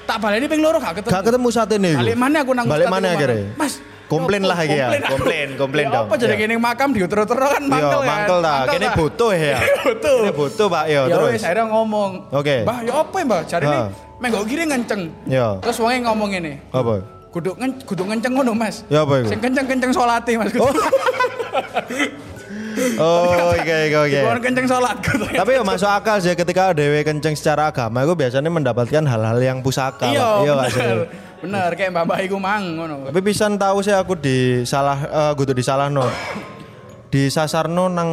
Tak 0.03 0.19
baleni 0.19 0.51
ping 0.51 0.59
loro 0.59 0.77
gak 0.77 0.99
ketemu. 0.99 1.13
Gak 1.15 1.23
ketemu 1.23 1.49
sate 1.49 1.75
nih. 1.77 1.95
Balik 1.95 2.17
mana 2.19 2.37
aku 2.43 2.53
nang 2.53 2.67
Balik 2.67 2.87
mana 2.91 3.09
akhirnya? 3.15 3.55
Mas. 3.55 3.75
Komplain 4.11 4.43
ya 4.43 4.51
lah 4.51 4.59
iki 4.59 4.75
ya. 4.75 4.89
Komplain, 5.07 5.49
komplain 5.63 5.87
Ya 5.87 5.95
dong. 5.95 6.07
Apa 6.11 6.15
jadi 6.19 6.35
Ya. 6.35 6.43
gini 6.43 6.55
makam 6.59 6.91
diuter-uter 6.91 7.39
kan 7.39 7.63
Yo, 7.63 7.71
mangkel 7.71 8.01
kan. 8.03 8.11
mangkel 8.11 8.39
ta. 8.43 8.55
Kene 8.67 8.87
butuh 8.99 9.31
ya. 9.31 9.55
Butuh. 9.87 10.17
Kene 10.27 10.33
butuh, 10.35 10.67
Pak. 10.67 10.85
Yo, 10.91 11.01
Ya 11.07 11.15
terus. 11.15 11.31
wis 11.31 11.43
akhirnya 11.47 11.67
ngomong. 11.71 12.11
Oke. 12.35 12.67
Mbah, 12.67 12.79
ya 12.83 12.93
apa 12.99 13.15
ya, 13.15 13.25
Mbah? 13.25 13.41
Jarine. 13.47 13.79
Menggok 14.21 14.45
kiri 14.47 14.65
kenceng. 14.69 15.09
Yo. 15.25 15.59
Terus 15.65 15.77
wonge 15.81 15.99
ngomong 16.05 16.29
ngene. 16.31 16.53
Apa? 16.71 17.01
Kudu 17.31 17.57
ngen, 17.57 17.71
kudu 17.89 18.03
kenceng 18.05 18.33
ngono, 18.37 18.53
Mas. 18.53 18.85
Ya 18.93 19.07
apa 19.07 19.23
iku? 19.23 19.29
Sing 19.33 19.41
kenceng-kenceng 19.41 19.93
salate, 19.97 20.33
Mas. 20.37 20.53
Kudu. 20.53 20.69
Oh, 22.97 23.35
oke 23.53 23.61
oke 23.91 23.99
oke. 24.09 24.21
Kenceng 24.41 24.67
salat. 24.71 24.97
Tapi 25.35 25.51
ya 25.59 25.63
masuk 25.67 25.91
akal 25.91 26.17
sih 26.23 26.33
ketika 26.33 26.73
dewe 26.73 27.03
kenceng 27.03 27.35
secara 27.37 27.69
agama 27.69 28.07
itu 28.07 28.15
biasanya 28.15 28.49
mendapatkan 28.49 29.05
hal-hal 29.05 29.39
yang 29.43 29.59
pusaka. 29.61 30.09
Iya. 30.09 30.29
Iya, 30.47 30.53
bener. 30.55 30.99
Bener 31.41 31.71
kayak 31.73 31.91
mbak-mbak 31.93 32.19
iku 32.29 32.37
mang 32.37 32.79
ngono. 32.79 33.11
Tapi 33.11 33.21
pisan 33.25 33.57
tahu 33.57 33.81
sih 33.81 33.93
aku 33.93 34.17
di 34.17 34.63
salah 34.69 34.97
eh 35.03 35.33
kudu 35.35 35.53
di 35.57 35.65
salah 35.65 35.89
no. 35.89 36.05
Di 37.11 37.27
sasarno 37.27 37.91
nang 37.91 38.11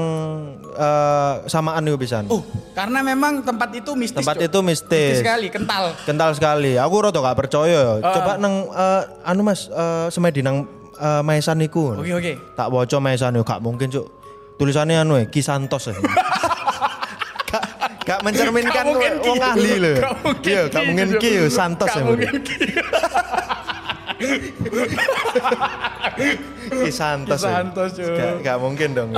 eh, 0.73 1.33
samaan 1.45 1.85
itu 1.85 2.01
pisan. 2.01 2.25
Oh, 2.33 2.41
karena 2.73 3.05
memang 3.05 3.45
tempat 3.45 3.69
itu 3.77 3.94
mistis. 3.94 4.25
Tempat 4.25 4.42
Cok. 4.42 4.47
itu 4.49 4.59
mistis. 4.66 5.21
sekali, 5.21 5.54
kental. 5.54 5.94
Kental 6.01 6.33
sekali. 6.33 6.81
Aku 6.81 7.06
rada 7.06 7.21
gak 7.21 7.37
percaya. 7.37 8.01
Ah. 8.01 8.09
Coba 8.09 8.42
nang 8.42 8.66
eh, 8.73 9.30
anu 9.30 9.45
Mas 9.45 9.69
eh, 9.69 10.09
semedi 10.09 10.42
nang 10.42 10.66
eh, 10.97 11.21
maesan 11.21 11.61
iku. 11.61 11.94
Oke, 11.94 12.09
oke. 12.09 12.33
Tak 12.57 12.73
waca 12.73 12.97
maesan 12.97 13.37
yo 13.37 13.45
gak 13.45 13.61
mungkin, 13.61 13.94
Cuk. 13.94 14.09
Tulisannya 14.57 15.06
anu 15.06 15.21
ya, 15.21 15.30
Ki 15.30 15.45
Santos 15.45 15.94
ya. 15.94 15.95
gak, 17.54 17.63
gak 18.01 18.19
mencerminkan 18.25 18.97
wong 18.97 19.37
ahli 19.37 19.77
lho. 19.77 19.94
Iya, 20.42 20.73
gak 20.73 20.73
Ki, 20.73 20.87
mungkin. 20.89 21.07
Ki 21.21 21.30
yo 21.37 21.45
Santos 21.54 21.85
Gak 21.85 22.01
ya. 22.01 22.04
mungkin 22.09 22.33
Ki. 22.42 22.57
Ki 26.69 26.92
Santos. 26.92 27.40
Ki 27.40 27.47
ya. 27.47 27.52
Santos, 27.64 27.90
Cuk. 27.94 28.12
Gak, 28.12 28.33
gak 28.42 28.57
mungkin 28.57 28.90
dong. 28.94 29.09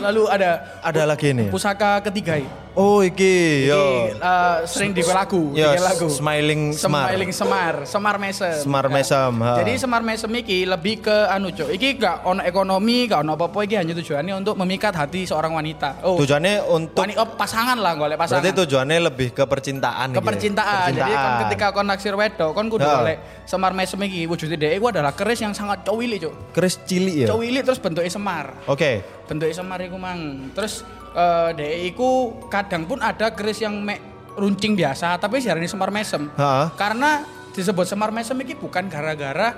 Lalu 0.00 0.22
ada 0.26 0.50
Ada 0.80 1.02
lagi 1.04 1.30
nih. 1.30 1.48
pusaka 1.48 2.00
ketiga. 2.02 2.40
Oh, 2.74 3.06
iki 3.06 3.70
yo. 3.70 4.10
Ini, 4.10 4.18
eh, 4.18 4.56
sering 4.66 4.90
di 4.90 5.06
lagu, 5.06 5.54
Yo, 5.54 5.78
lagu. 5.78 6.10
Smiling 6.10 6.74
Semar. 6.74 7.06
Smiling 7.06 7.30
Semar, 7.30 7.74
Semar 7.86 8.16
Mesem. 8.18 8.50
Semar 8.58 8.90
Mesem, 8.90 9.30
ha. 9.46 9.62
Jadi 9.62 9.72
Semar 9.78 10.02
Mesem 10.02 10.26
iki 10.34 10.66
lebih 10.66 10.98
ke 10.98 11.30
anu 11.30 11.54
cok. 11.54 11.70
Iki 11.70 11.88
gak 11.94 12.26
ono 12.26 12.42
ekonomi, 12.42 13.06
gak 13.06 13.22
ono 13.22 13.38
apa-apa 13.38 13.62
iki 13.62 13.78
hanya 13.78 13.94
tujuannya 13.94 14.34
untuk 14.34 14.58
memikat 14.58 14.90
hati 14.90 15.22
seorang 15.22 15.54
wanita. 15.54 16.02
Oh, 16.02 16.18
Tujuannya 16.18 16.66
untuk 16.66 16.98
wanita 16.98 17.22
oh, 17.22 17.38
pasangan 17.38 17.78
lah 17.78 17.94
golek 17.94 18.18
pasangan. 18.18 18.42
Berarti 18.42 18.58
tujuannya 18.58 18.98
lebih 19.06 19.28
ke 19.30 19.44
percintaan 19.46 20.06
ke 20.10 20.18
gitu 20.18 20.18
ya? 20.18 20.26
percintaan. 20.26 20.88
Jadi 20.90 21.12
kon 21.14 21.32
ketika 21.46 21.66
kon 21.70 21.86
naksir 21.86 22.14
wedok, 22.18 22.50
kon 22.50 22.66
kudu 22.66 22.82
Ya. 22.82 22.94
golek 22.98 23.18
Semar 23.46 23.70
Mesem 23.70 24.02
iki 24.02 24.26
wujudnya 24.26 24.58
dhek 24.58 24.82
iku 24.82 24.90
adalah 24.90 25.14
keris 25.14 25.38
yang 25.38 25.54
sangat 25.54 25.86
cowili 25.86 26.18
cok. 26.18 26.50
Keris 26.50 26.82
cilik 26.94 27.14
ya. 27.16 27.26
Cowili 27.28 27.60
terus 27.60 27.78
bentuknya 27.78 28.08
semar. 28.08 28.54
Oke. 28.64 29.02
bentuknya 29.24 29.56
semar 29.56 29.80
iku 29.80 29.96
mang 29.96 30.52
terus 30.52 30.84
eh 31.10 31.50
dhek 31.52 31.74
iku 31.90 32.10
kadang 32.46 32.84
pun 32.84 33.00
ada 33.00 33.30
keris 33.30 33.58
yang 33.58 33.72
mek 33.80 33.98
runcing 34.34 34.74
biasa 34.74 35.16
tapi 35.16 35.38
jarane 35.38 35.64
semar 35.64 35.88
mesem 35.88 36.26
Ha. 36.34 36.74
karena 36.74 37.22
disebut 37.54 37.86
semar 37.86 38.10
mesem 38.10 38.34
iki 38.36 38.52
bukan 38.52 38.84
gara-gara 38.86 39.54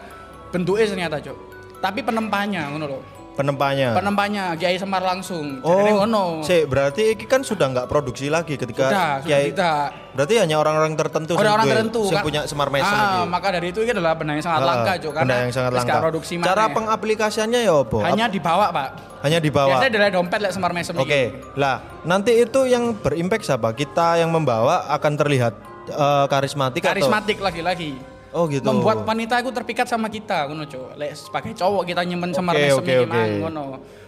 bentuknya 0.52 0.84
ternyata 0.84 1.16
cok 1.18 1.38
tapi 1.80 2.04
penempannya 2.04 2.60
ngono 2.68 2.86
loh 2.86 3.02
Penempanya. 3.36 3.92
Penempanya 3.92 4.56
Kiai 4.56 4.74
Semar 4.74 5.04
langsung. 5.04 5.60
Oh, 5.60 5.76
ngono. 6.00 6.40
sih 6.40 6.64
berarti 6.64 7.12
ini 7.12 7.24
kan 7.24 7.40
sudah 7.40 7.68
nggak 7.68 7.86
produksi 7.86 8.26
lagi 8.26 8.56
ketika 8.56 8.88
Sudah, 8.88 9.10
sudah 9.20 9.28
Kiai- 9.28 9.52
tidak. 9.52 9.88
Berarti 10.16 10.34
hanya 10.40 10.56
orang-orang 10.56 10.96
tertentu 10.96 11.36
Orang-orang 11.36 11.68
tertentu 11.68 12.08
kan. 12.08 12.24
punya 12.24 12.48
Semar 12.48 12.72
Mesem 12.72 12.88
Ah, 12.88 13.22
maka 13.22 13.52
dari 13.52 13.68
itu 13.68 13.84
ini 13.84 13.92
adalah 13.92 14.16
benda 14.16 14.32
yang 14.32 14.40
sangat 14.40 14.60
Ah, 14.60 14.66
langka, 14.66 14.92
Cuk. 14.96 15.12
benda 15.12 15.36
yang 15.38 15.52
sangat 15.52 15.72
langka. 15.74 15.96
produksi 16.00 16.32
Cara 16.40 16.64
maneh. 16.64 16.74
pengaplikasiannya 16.74 17.60
ya 17.62 17.74
apa? 17.76 17.98
hanya 18.02 18.24
dibawa, 18.26 18.66
Pak. 18.72 18.88
hanya 19.20 19.38
dibawa. 19.38 19.68
Biasanya 19.76 19.92
dari 19.92 20.10
dompet 20.10 20.38
lek 20.40 20.52
Semar 20.56 20.72
Mesem 20.72 20.96
Oke, 20.96 21.22
lah 21.54 21.76
nanti 22.02 22.32
itu 22.32 22.64
yang 22.64 22.96
berimpact 22.96 23.44
siapa? 23.44 23.68
Kita 23.70 24.16
yang 24.16 24.32
membawa 24.32 24.88
akan 24.88 25.12
terlihat 25.14 25.52
eh, 25.86 26.26
karismatik, 26.26 26.80
Karismatik 26.80 27.36
lagi-lagi. 27.38 28.15
Oh 28.36 28.44
gitu. 28.46 28.68
Membuat 28.68 29.00
wanita 29.02 29.40
itu 29.40 29.48
terpikat 29.48 29.88
sama 29.88 30.12
kita, 30.12 30.44
ngono, 30.44 30.68
Cuk. 30.68 30.92
Lek 31.00 31.16
sebagai 31.16 31.56
cowok 31.56 31.88
kita 31.88 32.04
Semar 32.04 32.52
Oke, 32.52 32.60
Mesem 32.62 32.76
oke, 32.76 32.84
iki 32.84 32.96
oke. 33.00 33.08
mang, 33.08 33.30
ngono. 33.40 33.62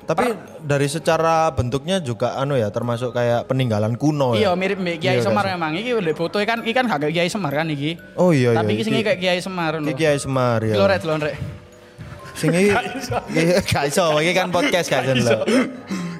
Tapi 0.04 0.24
dari 0.60 0.88
secara 0.88 1.48
bentuknya 1.48 1.96
juga 2.00 2.36
anu 2.36 2.52
ya, 2.52 2.68
termasuk 2.68 3.12
kayak 3.12 3.44
peninggalan 3.44 3.92
kuno 3.92 4.32
Iya 4.32 4.52
ya. 4.52 4.56
mirip 4.56 4.80
mbek 4.80 5.00
Kiai 5.00 5.20
Iya, 5.20 5.24
Semar 5.24 5.44
kan? 5.44 5.56
memang. 5.56 5.72
Iki 5.76 5.90
udah 5.96 6.14
foto 6.16 6.36
kan 6.40 6.60
iki 6.60 6.72
kan 6.72 6.84
gak 6.84 7.00
kayak 7.02 7.12
Kiai 7.12 7.28
Semar 7.28 7.52
kan 7.52 7.68
iki. 7.68 7.96
Oh 8.16 8.32
iya 8.32 8.52
Tapi 8.52 8.68
iya. 8.68 8.76
iki 8.76 8.82
sing 8.84 8.92
kayak 9.00 9.20
Kiai 9.20 9.40
Semar 9.40 9.72
iki. 9.80 9.92
Kiai 9.96 10.16
Semar 10.16 10.60
ya. 10.60 10.74
Rek. 10.76 11.36
Sing 12.36 12.50
iki 12.52 12.68
Iya, 13.36 13.60
gak 13.64 13.84
iso, 13.88 14.06
iki 14.20 14.32
kan 14.32 14.48
podcast 14.48 14.88
gak 14.88 15.08
iso. 15.12 15.32
lho. 15.32 15.40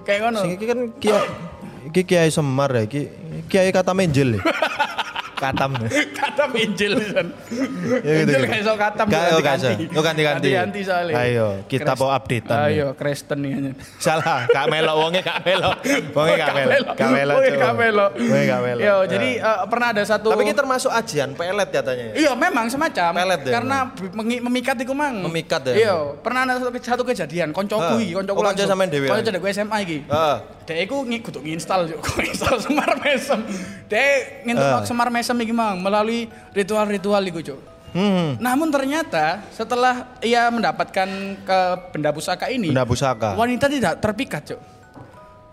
Kayak 0.05 0.21
ngono. 0.25 0.41
Sing 0.41 0.50
iki 0.57 0.65
kan 0.65 0.79
Kiai 0.97 2.05
Kiai 2.05 2.29
Semar 2.29 2.73
ya, 2.73 2.83
iki 2.85 3.09
Kiai 3.49 3.69
kata 3.69 3.93
menjel 3.93 4.37
ya. 4.37 4.41
Katam. 5.38 5.71
Katam 6.12 6.50
Injil 6.52 6.92
kan. 7.09 7.26
Ya 8.02 8.12
gitu, 8.18 8.26
Injil 8.26 8.42
gitu. 8.42 8.50
gak 8.50 8.59
iso 8.59 8.75
katam. 8.75 9.07
Gak, 9.07 9.14
ganti-ganti. 9.14 9.33
oh, 9.33 9.40
gak 9.40 9.54
iso. 9.54 9.68
Oh, 9.95 10.02
ganti-ganti. 10.02 10.49
Ganti-ganti 10.50 10.80
soalnya. 10.83 11.14
Ayo, 11.16 11.47
kita 11.64 11.92
mau 11.95 12.11
updatean 12.11 12.59
Ayo, 12.66 12.87
nih. 12.90 12.99
Kristen 12.99 13.38
nih. 13.38 13.50
hanya. 13.54 13.73
Salah, 13.97 14.45
gak 14.47 14.66
melok 14.66 14.97
wonge 14.99 15.21
gak 15.23 15.38
melok. 15.40 15.76
Wonge. 16.11 16.35
Gak 16.35 16.50
melok. 16.52 16.78
Wonge 16.90 17.49
coba. 17.49 17.62
gak 17.62 17.75
melok. 17.76 18.11
Wonge 18.18 18.45
gak 18.45 18.61
melok. 18.61 18.83
Yo, 18.83 18.95
Ya. 18.99 19.07
jadi 19.07 19.28
eh, 19.38 19.59
pernah 19.66 19.88
ada 19.90 20.02
satu 20.02 20.28
Tapi 20.28 20.42
ini 20.42 20.54
termasuk 20.54 20.90
ajian 20.90 21.30
pelet 21.33 21.68
katanya 21.68 22.04
ya. 22.11 22.14
Iya 22.18 22.33
memang 22.35 22.66
semacam 22.66 23.11
Pelet 23.14 23.40
ya, 23.40 23.52
karena 23.54 23.78
memikat 24.18 24.76
iku 24.80 24.92
mang. 24.92 25.23
Memikat 25.23 25.62
ya? 25.71 25.75
Iya, 25.75 25.95
pernah 26.18 26.42
ada 26.42 26.54
satu, 26.59 26.71
satu 26.75 27.02
kejadian 27.04 27.50
koncoku 27.52 28.00
iki, 28.00 28.12
koncoku 28.12 28.35
Oh, 28.35 28.42
konco 28.42 28.52
langsung. 28.54 28.68
sampean 28.68 28.88
dhewe, 28.90 29.07
Konco 29.07 29.23
ya? 29.23 29.26
cedek 29.28 29.42
SMA 29.49 29.76
iki. 29.85 29.99
Heeh. 30.04 30.37
Dek 30.68 30.78
iku 30.85 31.00
kudu 31.00 31.40
nginstal 31.40 31.88
yo, 31.88 31.97
kok 31.99 32.16
nginstal 32.21 32.61
Semar 32.61 32.92
Mesem. 33.00 33.40
Dek 33.88 34.45
ngintuk. 34.45 34.85
Semar 34.85 35.09
Mesem 35.09 35.28
iki 35.37 35.53
mang 35.53 35.85
melalui 35.85 36.25
ritual-ritual 36.57 37.21
iku, 37.29 37.41
Cuk. 37.45 37.61
Hmm. 37.93 38.37
Namun 38.41 38.69
ternyata 38.69 39.45
setelah 39.53 40.17
ia 40.21 40.49
mendapatkan 40.49 41.09
ke 41.45 41.59
benda 41.93 42.13
pusaka 42.13 42.49
ini, 42.49 42.73
Benda 42.73 42.89
pusaka. 42.89 43.37
wanita 43.37 43.69
tidak 43.69 44.01
terpikat, 44.01 44.43
Cuk. 44.55 44.61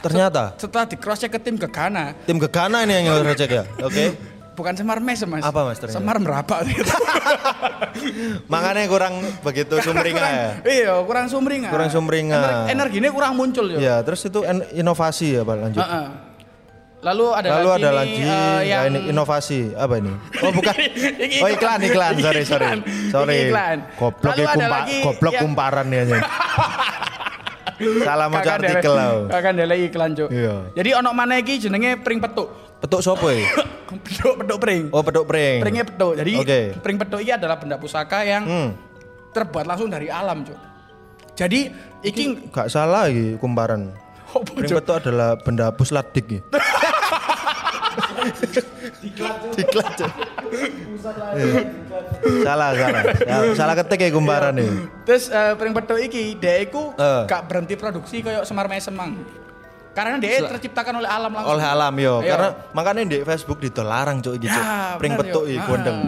Ternyata 0.03 0.53
Setelah 0.55 0.85
di 0.85 0.95
cross 1.01 1.19
check 1.19 1.33
ke 1.33 1.39
tim 1.41 1.57
Gegana, 1.57 2.13
tim 2.29 2.37
Gegana 2.37 2.85
ini 2.85 3.03
yang 3.03 3.23
ngecek 3.25 3.49
ya. 3.49 3.63
Oke. 3.81 4.13
bukan 4.55 4.71
Semar 4.71 5.03
Mesem, 5.03 5.27
Mas. 5.27 5.43
Apa, 5.43 5.67
Mas, 5.67 5.77
ternyata? 5.77 5.99
Semar 5.99 6.17
merabak. 6.17 6.63
Makanya 8.51 8.87
kurang 8.87 9.19
begitu 9.43 9.75
sumringah 9.83 10.29
ya. 10.31 10.49
Iya, 10.79 10.93
kurang 11.03 11.27
sumringah. 11.27 11.71
Kurang 11.71 11.89
sumringah. 11.91 12.39
Ener- 12.39 12.67
energinya 12.71 13.09
kurang 13.11 13.35
muncul. 13.35 13.75
Ya, 13.75 13.99
terus 14.01 14.23
itu 14.23 14.41
inovasi 14.71 15.35
ya 15.35 15.41
Pak 15.43 15.55
lanjut. 15.59 15.81
Heeh. 15.83 16.05
Lalu 17.05 17.25
ada 17.37 17.47
Lalu 17.53 17.69
lagi 17.69 17.81
ada 17.85 17.91
lagi 17.93 18.17
ya, 18.17 18.41
yang 18.65 18.83
ini 18.89 18.99
inovasi 19.13 19.77
apa 19.77 20.01
ini? 20.01 20.09
Oh 20.41 20.49
bukan. 20.49 20.73
Iki 21.29 21.37
oh 21.37 21.49
iklan 21.53 21.79
iklan. 21.85 22.13
Iki 22.17 22.23
Sorry 22.25 22.41
sorry. 22.49 22.67
Sorry. 23.13 23.35
Iki 23.37 23.43
iklan. 23.53 23.77
Goblok 23.93 24.33
Lalu 24.33 24.41
ya 24.41 24.47
kumpa, 24.49 24.67
lagi 24.73 24.97
goblok 25.05 25.33
yang- 25.37 25.43
kumparan 25.45 25.87
ya. 25.93 26.01
Salah 28.07 28.27
Kakak 28.31 28.55
artikel 28.63 28.93
lah. 28.95 29.09
Kakak 29.29 29.53
iklan, 29.91 30.09
Cuk. 30.15 30.29
Iya. 30.31 30.55
Jadi 30.73 30.89
ono 30.95 31.09
mana 31.11 31.37
iki 31.37 31.61
jenenge 31.61 31.99
pring 32.01 32.17
petuk. 32.17 32.47
Petuk 32.81 33.01
sopo 33.05 33.29
ya? 33.29 33.43
petuk 34.05 34.33
petuk 34.41 34.57
pring. 34.57 34.83
Oh 34.89 35.03
petuk 35.05 35.29
pring. 35.29 35.59
Pringnya 35.61 35.85
petuk. 35.85 36.17
Jadi 36.17 36.33
Oke. 36.41 36.59
pring 36.81 36.97
petuk 36.97 37.19
ini 37.21 37.35
adalah 37.35 37.59
benda 37.61 37.77
pusaka 37.77 38.25
yang 38.25 38.43
Hmm. 38.47 38.69
terbuat 39.29 39.67
langsung 39.67 39.91
dari 39.93 40.09
alam, 40.09 40.41
Cuk. 40.41 40.57
Jadi 41.35 41.69
iki 42.01 42.49
Gak 42.49 42.71
salah 42.71 43.11
iki 43.11 43.35
kumparan. 43.37 43.91
Pring 44.55 44.71
petuk 44.71 45.05
adalah 45.05 45.35
benda 45.37 45.69
pusladik 45.69 46.25
ya. 46.31 46.41
Diklat. 49.51 49.87
Iya. 51.35 51.61
Salah 52.41 52.69
salah. 52.73 53.03
Ya, 53.21 53.37
salah 53.53 53.75
ketik 53.75 53.99
ya 53.99 54.09
kumparan 54.09 54.53
nih. 54.55 54.69
Terus 55.03 55.29
eh, 55.29 55.53
pring 55.55 55.71
petuk 55.71 55.97
iki 55.97 56.35
dia 56.35 56.59
iku 56.59 56.93
Eh. 56.95 57.23
gak 57.25 57.45
berhenti 57.45 57.75
produksi 57.75 58.19
kayak 58.19 58.43
Semar 58.43 58.65
Mesem 58.65 58.91
mang. 58.91 59.15
Karena 59.91 60.19
dia 60.19 60.43
terciptakan 60.43 60.99
oleh 60.99 61.07
alam 61.07 61.31
langsung. 61.31 61.55
oleh 61.55 61.63
alam 61.63 61.93
yo 61.95 62.19
Iya. 62.19 62.29
karena 62.29 62.49
makanya 62.71 63.01
di 63.07 63.17
Facebook 63.23 63.63
dilarang 63.63 64.19
cuk 64.19 64.35
iki 64.35 64.47
cuk 64.49 64.59
Ya, 64.59 64.99
pring 64.99 65.15
petuk 65.15 65.43
iki 65.45 65.55
Ah. 65.55 65.65
gondeng 65.65 65.99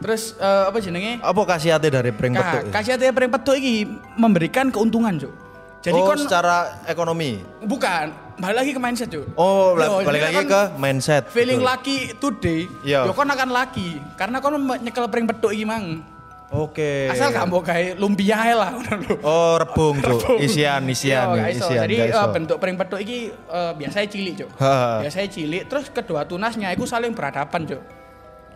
Terus 0.00 0.22
eh, 0.36 0.64
apa 0.64 0.78
jenenge? 0.80 1.20
apa 1.20 1.40
khasiatnya 1.44 1.90
dari 1.92 2.12
pring 2.12 2.32
petuk 2.32 2.72
kasih 2.72 2.96
pring 3.12 3.28
petuk 3.30 3.54
iki 3.54 3.84
memberikan 4.16 4.68
keuntungan, 4.68 5.16
Cuk. 5.16 5.32
Jadi 5.80 5.92
oh 5.94 6.08
kon 6.08 6.16
secara 6.16 6.80
ekonomi 6.84 7.44
bukan 7.60 8.08
balik 8.36 8.56
lagi 8.56 8.70
ke 8.70 8.80
mindset, 8.80 9.08
Cuk. 9.08 9.24
oh 9.34 9.74
Yo, 9.74 10.02
balik 10.02 10.22
lagi 10.22 10.36
kon 10.36 10.46
ke 10.48 10.62
mindset 10.76 11.22
feeling 11.28 11.58
betul. 11.58 11.70
lucky 11.70 11.98
today, 12.16 12.60
Iya. 12.82 13.04
yo 13.04 13.12
kon 13.12 13.26
akan 13.26 13.48
lucky 13.48 13.88
karena 14.14 14.36
kon 14.38 14.52
nyekel 14.78 15.06
pring 15.06 15.24
petuk 15.24 15.50
iki 15.50 15.62
mang. 15.62 16.02
oke 16.46 17.10
Asal 17.10 17.30
gak 17.30 17.46
mau 17.46 17.58
kayak 17.58 17.94
lumpia 17.96 18.38
lah 18.52 18.70
ngono 18.72 18.94
lho. 19.00 19.14
oh 19.20 19.54
rebung 19.56 19.98
cuk 19.98 20.38
isian 20.38 20.82
Yo, 20.82 20.92
isian 20.92 21.26
gak 21.32 21.50
iso. 21.52 21.66
isian 21.66 21.82
Jadi 21.82 21.94
eh, 22.04 22.28
bentuk 22.30 22.56
pring 22.58 22.74
petuk 22.74 22.98
iki 22.98 23.18
eh, 23.30 23.72
biasanya 23.74 24.08
cilik, 24.08 24.34
Cuk. 24.36 24.50
Ha. 24.58 24.74
Biasanya 25.00 25.28
cilik 25.28 25.62
terus 25.64 25.86
kedua 25.88 26.22
tunasnya 26.22 26.70
itu 26.70 26.84
saling 26.84 27.10
berhadapan, 27.10 27.60
Cuk. 27.66 27.82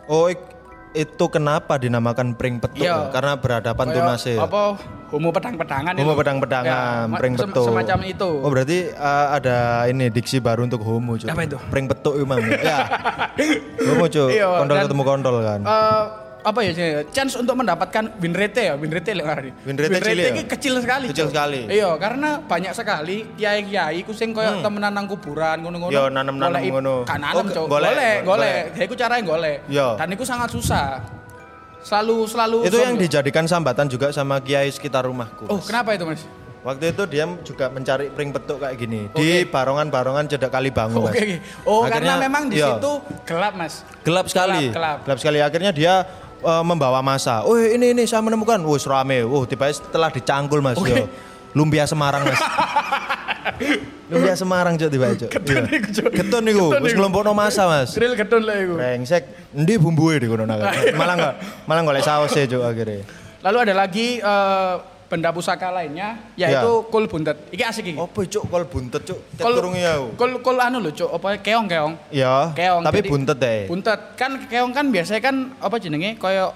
oh 0.07 0.27
ik- 0.27 0.58
itu 0.91 1.25
kenapa 1.27 1.77
dinamakan 1.77 2.33
pring 2.33 2.57
petuk 2.57 2.81
Iya. 2.81 2.97
ya? 2.99 3.09
karena 3.09 3.33
berhadapan 3.35 3.85
tunasnya 3.87 4.33
ya? 4.35 4.41
Apa 4.43 4.61
homo 5.09 5.29
pedang-pedangan 5.29 5.93
Homo 5.93 6.13
pedang-pedangan, 6.13 7.05
Ya, 7.05 7.17
pring 7.17 7.33
sem- 7.33 7.49
petuk. 7.49 7.65
Semacam 7.65 7.97
itu. 8.03 8.29
Oh 8.39 8.49
berarti 8.49 8.77
uh, 8.91 9.27
ada 9.31 9.57
ini 9.85 10.09
diksi 10.09 10.37
baru 10.37 10.65
untuk 10.65 10.81
homo 10.81 11.13
cuk. 11.13 11.25
Apa 11.25 11.41
itu? 11.43 11.57
Pring 11.69 11.85
petuk 11.85 12.13
emang. 12.15 12.41
ya. 12.41 12.89
Homo 13.87 14.05
cuk. 14.05 14.29
Iya, 14.29 14.47
Kontol 14.55 14.75
dan- 14.75 14.85
ketemu 14.85 15.03
kontol 15.03 15.35
kan. 15.41 15.59
Eh, 15.61 16.03
apa 16.39 16.59
ya 16.61 16.71
chance 17.05 17.35
untuk 17.35 17.51
mendapatkan 17.53 18.15
win 18.15 18.31
rate 18.31 18.63
ya 18.63 18.73
win 18.73 18.87
rate 18.87 19.11
yang 19.11 19.27
ngarani 19.27 19.51
Win 19.61 19.75
rate 19.75 19.99
cilik 19.99 20.23
ya? 20.23 20.31
ini 20.31 20.41
kecil 20.45 20.73
sekali 20.79 21.05
Kecil 21.07 21.27
Cok. 21.27 21.31
sekali. 21.31 21.61
iya 21.67 21.89
karena 21.95 22.39
banyak 22.39 22.71
sekali 22.71 23.17
kiai 23.35 23.59
kiai 23.61 23.99
ku 24.01 24.11
sing 24.11 24.31
koyo 24.31 24.59
temenan 24.59 24.89
nang 24.89 25.03
kuburan 25.05 25.59
ngono-ngono 25.59 25.91
Hmm. 25.91 25.99
Yo, 25.99 26.07
nanem-nanem 26.07 26.55
Golek- 26.55 26.71
ngono. 26.71 26.95
kan 27.03 27.19
Oh, 27.19 27.23
nanem 27.25 27.45
ke- 27.45 27.53
cok 27.53 27.65
golek, 27.67 28.17
golek 28.23 28.63
ya 28.71 28.81
iku 28.81 28.95
caranya 28.95 29.23
golek 29.25 29.57
Yo. 29.67 29.87
dan 29.93 30.07
itu 30.09 30.23
sangat 30.23 30.47
susah 30.47 31.03
selalu 31.81 32.23
selalu 32.25 32.57
itu 32.61 32.75
yang 32.77 32.93
selalu- 32.93 33.03
dijadikan 33.03 33.43
sambatan 33.43 33.85
juga 33.85 34.07
sama 34.09 34.39
kiai 34.39 34.67
sekitar 34.67 35.03
rumahku. 35.03 35.43
oh 35.45 35.59
kenapa 35.59 35.91
itu 35.91 36.03
mas 36.03 36.23
Waktu 36.59 36.91
itu 36.91 37.03
dia 37.05 37.23
juga 37.39 37.67
mencari 37.67 38.11
pring 38.11 38.31
petuk 38.31 38.59
kayak 38.59 38.75
gini 38.75 39.07
di 39.09 39.47
barongan-barongan 39.47 40.27
cedak 40.27 40.51
kali 40.51 40.67
bangun. 40.69 41.07
Oke, 41.07 41.15
oke. 41.15 41.35
Oh, 41.63 41.87
karena 41.87 41.95
Akhirnya, 42.11 42.15
memang 42.19 42.43
di 42.45 42.59
iya, 42.59 42.75
situ 42.75 42.91
gelap, 43.23 43.53
Mas. 43.55 43.87
gelap 44.01 44.27
sekali. 44.27 44.67
Gelap, 44.67 44.97
gelap. 45.01 45.17
sekali. 45.17 45.39
Akhirnya 45.39 45.71
dia 45.71 46.03
eh, 46.41 46.63
membawa 46.63 46.99
masa. 46.99 47.43
Oh 47.43 47.55
ini 47.55 47.91
ini 47.91 48.03
saya 48.03 48.19
menemukan. 48.19 48.59
Wus 48.61 48.83
rame. 48.83 49.23
Wah 49.23 49.43
tiba 49.43 49.67
setelah 49.67 50.07
dicangkul 50.07 50.59
mas. 50.59 50.75
Oke. 50.75 50.89
Yo. 50.89 51.05
Lumpia 51.51 51.83
Semarang 51.83 52.23
mas. 52.23 52.39
Lumpia 54.09 54.33
Semarang 54.33 54.73
cok 54.73 54.89
tiba 54.89 55.07
cok. 55.11 55.29
Ketun 55.29 55.55
Iya. 55.59 55.77
iku, 55.77 55.89
Cok. 55.91 56.11
Ketun 56.11 56.41
niku. 56.43 56.65
Ketun 56.69 56.81
Wis 56.81 56.91
iku. 56.91 56.97
ngelompokno 56.99 57.31
masa 57.31 57.63
mas. 57.65 57.89
Grill 57.93 58.13
gedon 58.13 58.41
lah 58.41 58.57
iku. 58.57 58.73
Brengsek. 58.75 59.23
Endi 59.53 59.73
bumbuhe 59.77 60.17
di 60.17 60.27
kono 60.27 60.45
naga. 60.45 60.69
Malah 60.93 61.13
enggak 61.15 61.33
malah 61.65 61.81
golek 61.83 62.03
saus 62.03 62.33
ya 62.33 62.45
cok 62.45 62.63
akhirnya. 62.63 63.05
Lalu 63.39 63.57
ada 63.61 63.73
lagi 63.75 64.07
eh, 64.17 64.73
benda 65.09 65.33
pusaka 65.33 65.73
lainnya 65.73 66.21
yaitu 66.37 66.85
kul 66.93 67.09
buntet. 67.09 67.35
Iki 67.49 67.63
asik 67.65 67.83
iki. 67.89 67.97
Apa 67.97 68.21
cok 68.21 68.43
kol 68.45 68.63
buntet 68.69 69.01
cok? 69.03 69.19
Tek 69.35 69.43
Kol 69.43 69.53
ya. 69.73 69.93
Kul 70.13 70.31
kul 70.45 70.57
anu 70.61 70.77
lho, 70.77 70.93
Cuk, 70.93 71.09
apa 71.09 71.41
keong-keong. 71.41 72.13
Ya. 72.13 72.53
Keong. 72.53 72.85
Tapi 72.85 72.97
Jadi- 73.01 73.09
buntet 73.09 73.37
deh. 73.41 73.59
Buntet. 73.65 73.99
Kan 74.13 74.45
keong 74.45 74.71
kan 74.71 74.85
biasanya 74.93 75.21
kan 75.25 75.35
apa 75.57 75.75
jenenge 75.81 76.15
koyo 76.21 76.53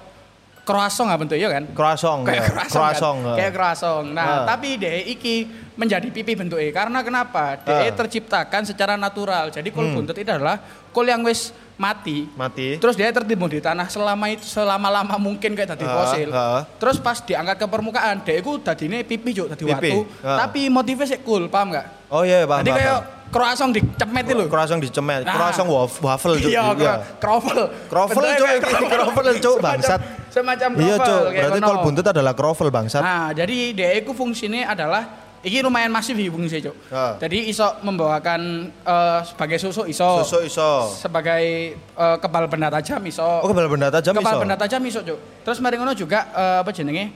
croissant 0.63 1.09
apa 1.11 1.19
bentuknya 1.25 1.49
kan? 1.49 1.63
Croissant. 1.75 2.21
Kayak 2.23 2.37
ya. 2.39 2.45
croissant. 2.47 2.71
Croissant. 2.71 3.17
kan? 3.19 3.27
ya. 3.27 3.35
Kayak 3.35 3.53
croissant. 3.57 4.05
Nah, 4.15 4.23
Ah. 4.23 4.45
tapi 4.47 4.69
DE 4.79 5.01
iki 5.11 5.35
menjadi 5.73 6.07
pipi 6.13 6.37
bentuknya 6.37 6.69
karena 6.71 7.01
kenapa? 7.01 7.57
DE 7.59 7.89
Ah. 7.89 7.91
terciptakan 7.91 8.61
secara 8.63 8.93
natural. 8.95 9.49
Jadi 9.49 9.73
kul 9.73 9.89
Hmm. 9.91 9.95
buntet 9.99 10.21
itu 10.21 10.29
adalah 10.29 10.61
kul 10.93 11.03
yang 11.03 11.25
wis 11.25 11.51
mati. 11.75 12.29
Mati. 12.31 12.77
Terus 12.77 12.93
dia 12.93 13.09
tertimbun 13.09 13.47
di 13.47 13.59
tanah 13.59 13.87
selama 13.87 14.25
itu 14.27 14.43
selama 14.43 14.87
lama 14.87 15.15
mungkin 15.17 15.51
kayak 15.51 15.69
tadi 15.69 15.83
Ah, 15.83 15.93
fosil. 15.95 16.29
ah. 16.29 16.61
Terus 16.77 16.97
pas 16.97 17.17
diangkat 17.17 17.55
ke 17.55 17.65
permukaan, 17.65 18.21
dia 18.21 18.37
itu 18.37 18.57
tadinya 18.57 18.97
pipi 18.99 19.31
juk 19.31 19.49
tadi 19.49 19.63
Pipi, 19.63 19.91
watu. 19.91 19.99
ah. 20.21 20.37
Tapi 20.39 20.67
motifnya 20.67 21.07
sih 21.07 21.19
cool, 21.21 21.47
paham 21.47 21.71
nggak? 21.71 21.85
Oh 22.07 22.21
iya 22.21 22.43
paham. 22.43 22.61
Jadi 22.61 22.71
kayak 22.73 22.99
croissant 23.27 23.71
dicemet 23.71 24.23
itu 24.23 24.35
loh. 24.35 24.45
Croissant 24.45 24.77
dicemet. 24.77 25.21
Nah. 25.23 25.33
Croissant 25.33 25.65
waf- 25.65 25.97
waffle 25.99 26.37
cok. 26.37 26.45
Iya, 26.45 26.63
cro- 26.71 27.01
croffle. 27.17 27.63
Croffle, 27.89 28.27
Cuk. 28.37 28.47
Ini 28.47 28.87
croffle, 28.87 29.31
Cuk, 29.43 29.57
bangsat. 29.57 29.99
Semacam 30.29 30.69
Iya 30.77 30.95
croffle, 30.95 31.25
kayak 31.27 31.41
Berarti 31.49 31.59
kol 31.63 31.77
buntet 31.81 32.05
adalah 32.07 32.33
kroffel 32.33 32.69
bangsat. 32.69 33.01
Nah, 33.01 33.33
jadi 33.33 33.57
dia 33.73 33.89
itu 33.97 34.13
fungsinya 34.13 34.69
adalah 34.69 35.03
iki 35.43 35.59
lumayan 35.59 35.91
masif 35.91 36.15
sih, 36.15 36.59
Cuk. 36.63 36.75
Ah. 36.89 37.19
Jadi 37.19 37.51
iso 37.51 37.67
membawakan 37.83 38.71
eh, 38.71 39.19
sebagai 39.27 39.59
susu 39.59 39.83
iso. 39.85 40.23
Susu 40.23 40.39
iso. 40.47 40.87
Sebagai 40.95 41.43
eh, 41.75 42.15
kebal 42.23 42.47
benda 42.47 42.71
tajam 42.71 43.03
iso. 43.03 43.21
Oh, 43.21 43.51
kebal 43.51 43.67
benda 43.67 43.91
tajam 43.91 44.15
kebal 44.15 44.33
iso. 44.33 44.41
benda 44.41 44.55
tajam 44.55 44.81
iso, 44.87 44.99
Cuk. 45.03 45.19
Terus 45.43 45.59
mari 45.59 45.75
ngono 45.75 45.91
juga 45.93 46.31
eh, 46.31 46.57
apa 46.63 46.71
jenenge? 46.71 47.11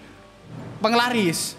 Penglaris. 0.84 1.56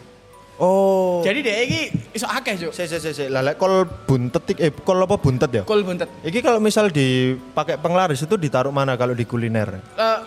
Oh. 0.58 1.22
Jadi 1.22 1.38
dia 1.40 1.56
iki 1.64 1.80
iso 2.12 2.28
akeh, 2.28 2.68
Cuk. 2.68 2.72
Si, 2.76 2.84
si, 2.84 2.98
si, 3.00 3.10
si. 3.16 3.24
Lah, 3.32 3.40
lek 3.40 3.56
kol 3.56 3.88
buntet, 4.04 4.44
ik- 4.52 4.60
eh, 4.60 4.70
kol 4.70 5.00
apa 5.00 5.16
buntet 5.16 5.50
ya? 5.50 5.62
Kul 5.64 5.82
buntet. 5.82 6.10
Iki 6.20 6.44
kalau 6.44 6.60
misal 6.60 6.92
dipakai 6.92 7.80
penglaris 7.80 8.20
itu 8.20 8.36
ditaruh 8.36 8.74
mana 8.74 8.94
kalau 9.00 9.16
di 9.16 9.24
kuliner? 9.24 9.80
Eh 9.96 10.18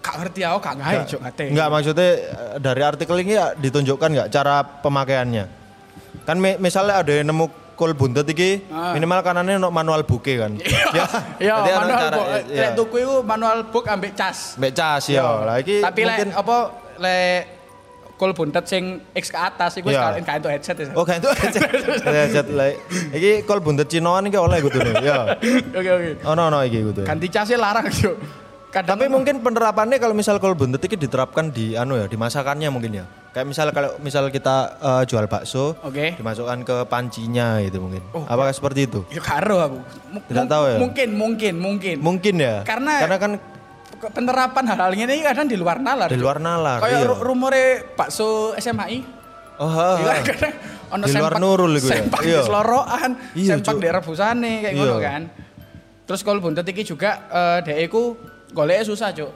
gak 0.00 0.16
ngerti 0.16 0.40
aku 0.42 0.58
gak 0.64 0.76
ngai, 0.80 0.96
Cuk, 1.06 1.20
ngate. 1.22 1.44
Enggak 1.52 1.68
maksudnya 1.70 2.08
dari 2.58 2.82
artikel 2.82 3.16
ini 3.20 3.32
ya 3.36 3.52
ditunjukkan 3.54 4.08
nggak 4.10 4.28
cara 4.32 4.64
pemakaiannya? 4.64 5.59
Kan 6.22 6.36
mi- 6.36 6.58
misalnya 6.58 6.98
ada 6.98 7.12
yang 7.12 7.26
nemu 7.26 7.46
kol 7.72 7.92
buntet 7.92 8.28
iki 8.28 8.60
Ah. 8.68 8.92
minimal 8.92 9.20
kanannya 9.20 9.56
no 9.56 9.68
manual 9.68 10.04
buke 10.04 10.36
kan. 10.36 10.52
Ya, 10.90 11.06
ya 11.40 11.54
ana 11.56 11.80
manual 11.80 11.98
cara- 11.98 12.16
book. 12.18 12.28
ya. 12.46 12.60
Lek 12.60 12.70
tuku 12.74 12.96
iku 12.98 13.14
manual 13.22 13.58
book 13.64 13.84
ambek 13.86 14.12
cas. 14.12 14.54
Mbak 14.54 14.72
cas 14.72 15.04
ya. 15.06 15.22
Lah 15.22 15.56
iki 15.56 15.80
Tapi 15.80 16.00
mungkin 16.02 16.28
lek 16.28 16.36
apa 16.36 16.56
lek 16.98 17.40
kul 18.14 18.36
buntet 18.36 18.68
sing 18.68 19.00
X 19.10 19.32
ke 19.32 19.38
atas 19.38 19.72
iku 19.74 19.88
Ya. 19.88 19.96
sekalian 19.96 20.22
kayak 20.22 20.38
itu 20.38 20.48
headset 20.50 20.76
ya. 20.76 20.92
Oh 20.92 21.02
kan 21.02 21.16
itu 21.16 21.28
headset 22.04 22.46
lah. 22.58 22.68
Iki 23.10 23.42
kol 23.42 23.60
buntet 23.60 23.88
Cinoan 23.88 24.28
iki 24.28 24.36
oleh 24.36 24.60
gitu 24.60 24.76
nih. 24.76 24.94
Ya. 25.00 25.40
Oke 25.72 25.88
oke. 25.88 26.10
Ono 26.26 26.42
ono 26.46 26.58
iki 26.60 26.84
gitu. 26.84 27.00
Ganti 27.02 27.26
casnya 27.28 27.56
larang, 27.56 27.88
Cuk. 27.88 28.12
Kadang 28.70 28.94
Tapi 28.94 29.10
mungkin 29.10 29.42
penerapannya 29.42 29.98
kalau 29.98 30.14
misal 30.14 30.38
kol 30.38 30.54
buntet 30.54 30.78
ini 30.80 30.94
diterapkan 30.96 31.50
di 31.50 31.74
anu 31.74 31.98
ya, 31.98 32.06
di 32.06 32.14
masakannya 32.14 32.70
mungkin 32.70 33.02
ya. 33.02 33.04
Kayak 33.30 33.46
misal 33.46 33.66
kalau 33.70 33.98
misal 33.98 34.30
kita 34.30 34.78
eh, 34.78 35.02
jual 35.04 35.26
bakso, 35.26 35.74
Oke. 35.82 36.14
dimasukkan 36.14 36.62
ke 36.62 36.76
pancinya 36.86 37.58
gitu 37.58 37.82
mungkin. 37.82 37.98
Oh, 38.10 38.22
Apakah 38.24 38.54
seperti 38.54 38.86
itu? 38.86 39.02
Ya 39.10 39.18
karo 39.18 39.58
aku. 39.58 39.78
M- 40.08 40.22
Tidak 40.24 40.46
tahu 40.46 40.64
ya? 40.66 40.78
Mungkin, 40.78 41.08
mungkin, 41.12 41.54
mungkin. 41.56 41.96
Mungkin 41.98 42.34
ya. 42.38 42.62
Karena- 42.62 43.02
karena 43.02 43.18
kan 43.18 43.32
Ke- 44.00 44.08
Penerapan 44.08 44.64
hal-hal 44.64 44.96
ini 44.96 45.20
kadang 45.20 45.44
di 45.44 45.60
luar 45.60 45.76
nalar. 45.76 46.08
di 46.08 46.16
luar 46.16 46.40
nalar. 46.40 46.80
Kayak 46.80 47.04
iya. 47.04 47.04
ru- 47.04 47.20
rumore 47.20 47.64
bakso 47.92 48.56
SMAI. 48.56 49.04
Oh, 49.60 49.68
ha, 49.68 50.00
Iya, 50.00 50.08
ha. 50.08 50.24
kadang 50.24 50.54
ono 50.88 51.04
Di 51.04 51.12
luar 51.12 51.20
sempak- 51.28 51.42
nurul 51.42 51.72
iku 51.76 51.86
ya? 51.86 51.96
Sempak 52.00 52.20
Iya. 52.24 52.32
di 52.32 52.46
selorokan, 52.46 53.10
Iya, 53.36 53.50
sempak 53.52 53.74
Cuk. 53.76 53.82
di 53.82 53.88
rebusane 53.92 54.52
kayak 54.62 54.72
Iya. 54.72 54.80
ngono 54.80 54.96
kan. 54.96 55.22
Terus 56.08 56.20
kalau 56.24 56.40
buntet 56.40 56.64
iki 56.64 56.80
juga 56.80 57.10
eh 57.28 57.58
dhek 57.60 57.78
iku 57.86 58.16
goleknya 58.50 58.84
susah, 58.84 59.10
Cuk. 59.10 59.32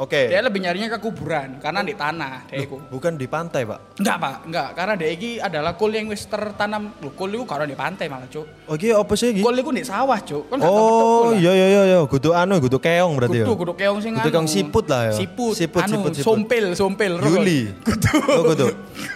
Oke. 0.00 0.32
Dia 0.32 0.40
lebih 0.40 0.64
nyarinya 0.64 0.88
ke 0.88 0.96
kuburan 0.96 1.60
karena 1.60 1.84
di 1.84 1.92
tanah 1.92 2.48
dhek 2.48 2.64
iku. 2.64 2.80
Bukan 2.88 3.20
di 3.20 3.28
pantai, 3.28 3.68
Pak. 3.68 4.00
Enggak, 4.00 4.16
Pak. 4.16 4.36
Enggak, 4.48 4.68
karena 4.72 4.92
dhek 4.96 5.10
iki 5.12 5.30
adalah 5.36 5.76
kul 5.76 5.92
yang 5.92 6.08
wis 6.08 6.24
tertanam. 6.24 6.94
Lho, 7.02 7.12
kul 7.12 7.28
iku 7.36 7.44
karo 7.44 7.68
di 7.68 7.76
pantai 7.76 8.08
malah, 8.08 8.24
Cuk. 8.24 8.64
Oh, 8.64 8.80
iki 8.80 8.96
apa 8.96 9.12
sih 9.12 9.34
iki? 9.34 9.42
Kul 9.44 9.60
iku 9.60 9.74
di 9.74 9.84
sawah, 9.84 10.16
Cuk. 10.22 10.48
Kan 10.48 10.56
Oh, 10.64 11.34
iya 11.36 11.52
iya 11.52 11.66
iya 11.68 11.82
iya, 11.84 11.98
kudu 12.06 12.32
anu, 12.32 12.62
kudu 12.62 12.80
keong 12.80 13.12
berarti 13.18 13.42
ya. 13.42 13.44
Kudu, 13.44 13.54
kudu 13.60 13.72
keong 13.76 13.98
sing 14.00 14.16
Kudu 14.16 14.30
keong 14.30 14.48
anu. 14.48 14.54
siput 14.56 14.86
lah 14.88 15.02
ya. 15.10 15.12
Siput, 15.12 15.52
Siput, 15.58 15.82
anu, 15.84 15.92
siput, 15.92 16.12
siput. 16.16 16.24
sompil, 16.24 16.64
sompil. 16.72 17.12
Yuli. 17.20 17.60
Kudu. 17.84 18.08
Oh, 18.30 18.42
kudu. 18.56 18.66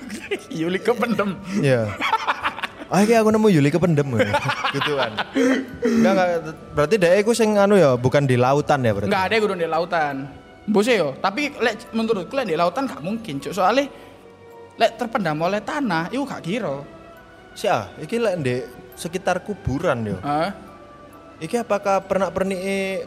Yuli 0.60 0.78
kependem. 0.84 1.38
Iya. 1.64 1.86
Ah, 1.96 2.43
iki 3.02 3.14
aku 3.16 3.32
nemu 3.34 3.48
Yuli 3.50 3.70
kependem 3.72 4.06
ya. 4.20 4.30
gitu 4.76 4.92
kan. 4.94 5.12
Enggak 5.82 6.12
enggak 6.14 6.28
berarti 6.76 6.94
dhek 7.00 7.14
iku 7.24 7.32
sing 7.34 7.58
anu 7.58 7.74
ya, 7.74 7.98
bukan 7.98 8.28
di 8.28 8.38
lautan 8.38 8.84
ya 8.84 8.92
berarti. 8.94 9.10
Enggak 9.10 9.24
ada 9.26 9.34
kudu 9.40 9.54
di 9.58 9.68
lautan. 9.68 10.14
Bose 10.64 10.96
yo, 10.96 11.12
tapi 11.20 11.52
lek 11.60 11.92
menurutku 11.92 12.32
lek 12.32 12.48
di 12.48 12.56
lautan 12.56 12.88
gak 12.88 13.04
mungkin, 13.04 13.36
Cuk. 13.36 13.52
Soalnya 13.52 13.84
lek 14.80 14.96
terpendam 14.96 15.36
oleh 15.44 15.60
tanah, 15.60 16.08
iku 16.08 16.24
gak 16.24 16.40
kira. 16.40 16.80
Si 17.52 17.68
ah, 17.68 17.92
iki 18.00 18.16
lek 18.16 18.34
ndek 18.40 18.60
sekitar 18.96 19.44
kuburan 19.44 20.08
yo. 20.08 20.16
Hah? 20.24 20.56
Iki 21.34 21.66
apakah 21.66 22.00
pernah 22.06 22.30
pernik 22.32 22.62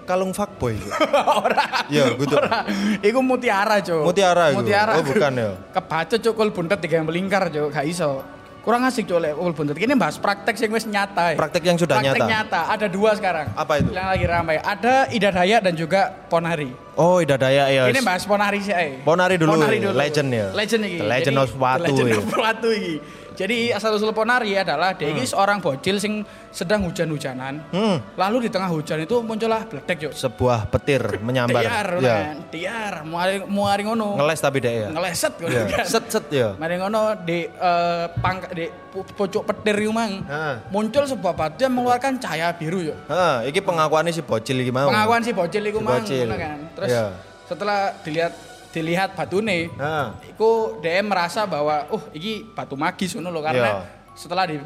kalung 0.06 0.36
fuckboy? 0.36 0.78
Ora. 1.48 1.88
Iya, 1.90 2.14
gitu. 2.14 2.36
Ora. 2.38 2.62
Iku 3.02 3.20
mutiara, 3.26 3.82
Cuk. 3.82 4.04
Mutiara 4.06 4.54
iku? 4.54 4.62
Mutiara. 4.62 4.94
Oh, 5.00 5.04
bukan 5.08 5.32
ya? 5.34 5.50
Kebaca 5.76 6.16
Cuk 6.20 6.34
kul 6.38 6.50
buntet 6.54 6.78
tiga 6.84 7.02
yang 7.02 7.08
melingkar, 7.10 7.50
Cuk. 7.50 7.74
Gak 7.74 7.88
iso. 7.90 8.22
Kurang 8.68 8.84
asik 8.84 9.08
Cuk 9.08 9.24
lek 9.24 9.32
kul 9.32 9.56
buntet. 9.56 9.80
Ini 9.80 9.96
bahas 9.96 10.20
praktek 10.20 10.60
sing 10.60 10.68
wis 10.68 10.84
nyata. 10.84 11.32
ya. 11.32 11.40
Praktek 11.40 11.64
yang 11.64 11.80
sudah 11.80 12.04
praktek 12.04 12.20
nyata. 12.20 12.28
nyata. 12.28 12.62
Ada 12.68 12.88
dua 12.92 13.16
sekarang. 13.16 13.48
Apa 13.56 13.80
itu? 13.80 13.96
Yang 13.96 14.08
lagi 14.12 14.26
ramai. 14.28 14.56
Ada 14.60 15.08
Ida 15.08 15.32
Dayak 15.32 15.62
dan 15.64 15.74
juga 15.80 16.12
Ponari. 16.28 16.76
Oh, 17.00 17.24
Ida 17.24 17.40
Daya 17.40 17.72
ya. 17.72 17.88
Ini 17.88 18.04
bahas 18.04 18.28
Ponari 18.28 18.60
sih. 18.60 18.76
eh. 18.76 19.00
Ponari 19.08 19.40
dulu, 19.40 19.56
Ponari 19.56 19.80
dulu. 19.80 19.96
legend 19.96 20.30
ya? 20.36 20.52
Legend 20.52 20.84
iki. 20.84 21.00
Legend 21.00 21.38
of 21.40 21.56
Watu 21.56 21.84
Legend 21.88 22.08
ya. 22.12 22.18
of 22.20 22.28
Watu 22.28 22.70
iki. 22.76 22.96
Jadi 23.38 23.70
asal 23.70 23.94
usul 23.94 24.10
Ponari 24.12 24.58
adalah 24.58 24.92
dia 24.92 25.06
Hmm. 25.06 25.14
ini 25.14 25.24
seorang 25.24 25.62
bocil 25.62 25.96
sing 25.96 26.26
sedang 26.50 26.82
hujan-hujanan. 26.82 27.70
Hmm, 27.70 28.02
Lalu 28.18 28.38
di 28.42 28.50
tengah 28.50 28.66
hujan 28.66 28.98
itu 28.98 29.22
muncullah 29.22 29.62
bledek 29.62 29.98
yuk. 30.02 30.12
sebuah 30.12 30.66
petir 30.68 31.22
menyambar. 31.22 31.62
Tiar, 31.62 31.88
Ya. 31.98 32.16
kan. 32.18 32.36
Tiar, 32.50 32.94
muari 33.04 33.46
muari 33.46 33.86
ngono. 33.86 34.18
Ngeles 34.18 34.42
tapi 34.42 34.58
dek 34.58 34.74
ya. 34.74 34.88
Ngeleset 34.90 35.34
Ya. 35.40 35.70
kan. 35.70 35.86
Set 35.86 36.06
set 36.10 36.26
ya. 36.28 36.58
Mari 36.58 36.76
ngono 36.78 37.02
di 37.22 37.46
eh, 37.46 38.06
pang 38.18 38.42
di 38.50 38.66
pu- 38.66 39.06
pojok 39.08 39.46
petir 39.46 39.78
iku 39.78 39.94
mang. 39.94 40.18
Heeh. 40.20 40.56
Muncul 40.68 41.06
sebuah 41.06 41.34
batu 41.34 41.62
yang 41.62 41.72
mengeluarkan 41.72 42.18
cahaya 42.18 42.50
biru 42.52 42.82
yuk. 42.84 42.98
Ha, 43.06 43.46
iki 43.46 43.62
pengakuannya 43.62 44.10
si 44.10 44.20
bocil 44.20 44.58
iki 44.58 44.74
mau. 44.74 44.90
Pengakuan 44.90 45.22
si 45.22 45.30
bocil 45.32 45.62
iku 45.64 45.78
Si 45.78 45.86
mang 45.86 46.02
bocil. 46.02 46.28
kan. 46.28 46.58
Terus 46.74 46.90
Ya. 46.90 47.06
setelah 47.46 47.80
dilihat 48.02 48.34
dilihat 48.78 49.18
batune, 49.18 49.74
Ha. 49.74 50.22
Iku 50.30 50.78
DM 50.78 51.10
merasa 51.10 51.44
bahwa 51.44 51.90
oh 51.90 52.06
iki 52.14 52.46
batu 52.54 52.78
magis 52.78 53.18
ngono 53.18 53.34
lho 53.34 53.42
karena 53.42 53.82
Iya. 53.82 54.14
setelah 54.14 54.46
di 54.46 54.62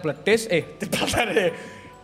bledes 0.00 0.48
eh 0.48 0.64
di 0.80 0.86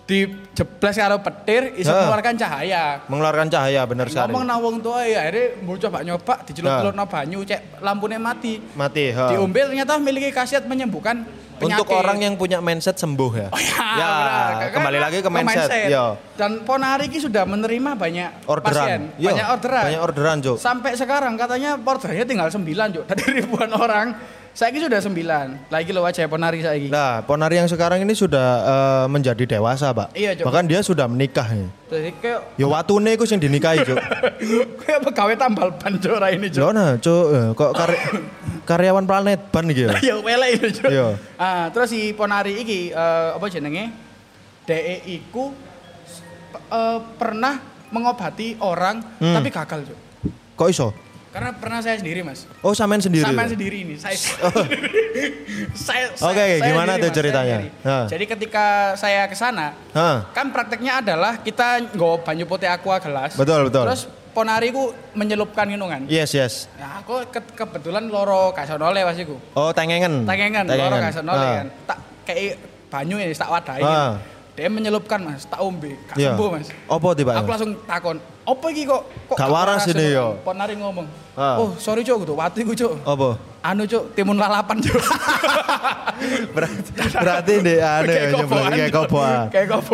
di 0.08 0.24
jeblas 0.56 0.96
karo 0.96 1.20
petir 1.20 1.76
iso 1.76 1.92
Ha. 1.92 2.08
mengeluarkan 2.08 2.34
cahaya. 2.36 2.84
Mengeluarkan 3.12 3.48
cahaya 3.52 3.84
bener 3.84 4.08
sekali. 4.08 4.32
Ngomong 4.32 4.44
nang 4.44 4.60
wong 4.64 4.76
tua 4.80 5.04
ya 5.04 5.20
akhirnya 5.20 5.60
mau 5.60 5.76
coba 5.76 5.98
nyoba 6.00 6.34
dicelup-celupno 6.48 7.04
banyu 7.04 7.38
cek 7.44 7.84
lampunya 7.84 8.16
mati. 8.16 8.56
Mati, 8.72 9.12
ha. 9.12 9.28
Diombe 9.28 9.60
ternyata 9.68 10.00
memiliki 10.00 10.32
khasiat 10.32 10.64
menyembuhkan 10.64 11.28
penyakit. 11.58 11.82
Untuk 11.84 11.90
orang 11.92 12.18
yang 12.22 12.34
punya 12.38 12.58
mindset 12.62 12.96
sembuh 12.96 13.32
ya. 13.34 13.48
Oh, 13.58 13.60
ya, 13.60 13.80
ya, 13.98 14.08
benar. 14.14 14.50
kembali 14.70 14.98
lagi 15.00 15.18
ke 15.24 15.30
mindset. 15.32 15.70
Ya. 15.90 16.14
Dan 16.38 16.62
Ponari 16.62 17.10
ini 17.10 17.18
sudah 17.18 17.42
menerima 17.42 17.98
banyak 17.98 18.30
pasien, 18.46 18.46
Orderan. 18.46 19.00
Yo, 19.18 19.28
banyak 19.32 19.46
orderan. 19.50 19.84
Banyak 19.90 20.02
orderan, 20.04 20.36
Cuk. 20.38 20.56
Sampai 20.60 20.94
sekarang 20.94 21.34
katanya 21.34 21.74
ordernya 21.74 22.24
tinggal 22.28 22.46
9 22.52 22.62
Cuk. 22.94 23.04
Dari 23.10 23.42
ribuan 23.42 23.70
orang, 23.74 24.14
saya 24.54 24.74
ini 24.74 24.82
sudah 24.82 24.98
9. 24.98 25.70
Lagi 25.70 25.90
lo 25.90 26.02
wajah 26.02 26.26
Ponari 26.30 26.62
saya 26.62 26.78
ini. 26.78 26.90
Nah, 26.90 27.22
Ponari 27.26 27.58
yang 27.58 27.66
sekarang 27.66 28.02
ini 28.02 28.14
sudah 28.14 28.46
eh, 28.62 29.06
menjadi 29.06 29.58
dewasa, 29.58 29.90
Pak. 29.90 30.14
Iya, 30.14 30.38
Cuk. 30.38 30.50
Bahkan 30.50 30.64
dia 30.66 30.80
sudah 30.82 31.06
menikah. 31.10 31.46
Ya, 31.50 31.66
Jadi 31.88 32.10
kayak 32.20 32.40
ya 32.60 32.66
watune 32.68 33.14
iku 33.14 33.24
sing 33.26 33.38
dinikahi, 33.38 33.82
Cuk. 33.82 33.98
kayak 34.82 35.00
pegawai 35.06 35.34
tambal 35.34 35.74
ban 35.74 35.94
ini 36.34 36.46
Cuk. 36.50 36.60
Lho 36.62 36.70
nah, 36.70 36.94
Cuk, 36.98 37.24
eh, 37.34 37.48
kok 37.54 37.70
karya- 37.74 38.02
karyawan 38.68 39.08
planet 39.08 39.48
ban 39.48 39.64
iki 39.64 39.88
ya. 39.88 39.96
Ya 40.12 40.14
wele 40.20 40.46
itu 40.52 40.68
Cuk. 40.76 40.92
Iya. 40.92 41.16
Ah, 41.40 41.72
terus 41.72 41.88
si 41.88 42.12
Ponari 42.12 42.60
iki 42.60 42.92
eh, 42.92 43.28
apa 43.32 43.48
jenenge? 43.48 43.88
DE 44.68 45.08
iku 45.08 45.56
eh, 46.68 46.98
pernah 47.16 47.56
mengobati 47.88 48.60
orang 48.60 49.00
Hmm. 49.16 49.32
tapi 49.32 49.48
gagal 49.48 49.88
Cuk. 49.88 49.98
Kok 50.60 50.68
iso? 50.68 50.88
Karena 51.28 51.52
pernah 51.54 51.80
saya 51.84 52.00
sendiri 52.00 52.24
Mas. 52.24 52.48
Oh, 52.64 52.72
sampean 52.72 53.04
sendiri. 53.04 53.24
Ya? 53.24 53.46
sendiri 53.46 53.84
ini. 53.84 53.94
Saya, 54.00 54.16
saya, 55.88 56.04
Oke, 56.24 56.44
saya 56.56 56.64
gimana 56.64 56.96
sendiri, 56.96 57.04
tuh 57.04 57.08
Mas, 57.08 57.16
ceritanya? 57.20 57.56
Ha. 57.84 57.96
Jadi 58.08 58.24
ketika 58.24 58.66
saya 58.96 59.28
ke 59.28 59.36
sana, 59.36 59.76
kan 60.32 60.46
prakteknya 60.48 61.04
adalah 61.04 61.36
kita 61.38 61.84
nggawa 61.94 62.24
banyu 62.24 62.48
putih 62.48 62.66
aqua 62.72 62.96
gelas. 62.98 63.36
Betul, 63.36 63.68
betul. 63.68 63.84
Terus 63.86 64.02
ponari 64.38 64.70
ku 64.70 64.94
menyelupkan 65.12 65.66
itu 65.66 65.82
kan. 65.82 66.00
Yes, 66.06 66.30
yes. 66.30 66.54
Nah, 66.74 67.02
aku 67.02 67.26
ke- 67.26 67.54
kebetulan 67.56 68.06
loro 68.06 68.54
kasonole 68.54 69.02
pas 69.02 69.18
iku. 69.18 69.34
Oh, 69.52 69.74
tengengen. 69.74 70.22
Tangengan, 70.22 70.62
loro 70.64 70.96
kasonole 70.96 71.42
Ah. 71.42 71.54
kan. 71.58 71.66
Tak 71.84 71.98
kayak 72.24 72.54
banyu 72.86 73.18
ini 73.18 73.34
tak 73.34 73.50
wadahi. 73.50 73.82
Ah. 73.82 74.14
Dia 74.54 74.66
menyelupkan 74.66 75.22
Mas, 75.22 75.42
tak 75.44 75.58
ombe, 75.58 75.94
gak 76.04 76.18
Iya. 76.18 76.34
sembuh 76.34 76.48
Mas. 76.50 76.66
Apa 76.84 77.08
tiba? 77.14 77.30
Aku 77.32 77.46
langsung 77.46 77.78
takon, 77.80 78.18
apa 78.44 78.66
iki 78.68 78.82
kok 78.84 79.02
kok 79.26 79.36
Gak 79.36 79.46
waras 79.48 79.86
ini, 79.86 80.06
yo." 80.10 80.34
Ponari 80.42 80.74
ngomong, 80.74 81.06
Ah. 81.34 81.58
"Oh, 81.58 81.74
sorry 81.76 82.02
Cuk, 82.02 82.22
kudu 82.22 82.34
watu 82.34 82.58
iku 82.58 82.74
Cuk." 82.74 82.92
Apa? 83.04 83.38
Anu 83.60 83.82
Cuk, 83.84 84.14
timun 84.14 84.34
lalapan 84.34 84.78
Cuk. 84.80 84.98
berarti 86.54 86.90
berarti 87.12 87.52
deh 87.60 87.78
anu 87.92 88.06
Kayak 88.08 88.18
ya 88.18 88.30
koboan. 88.34 88.70
kayak 88.72 88.90
koboan. 88.90 89.46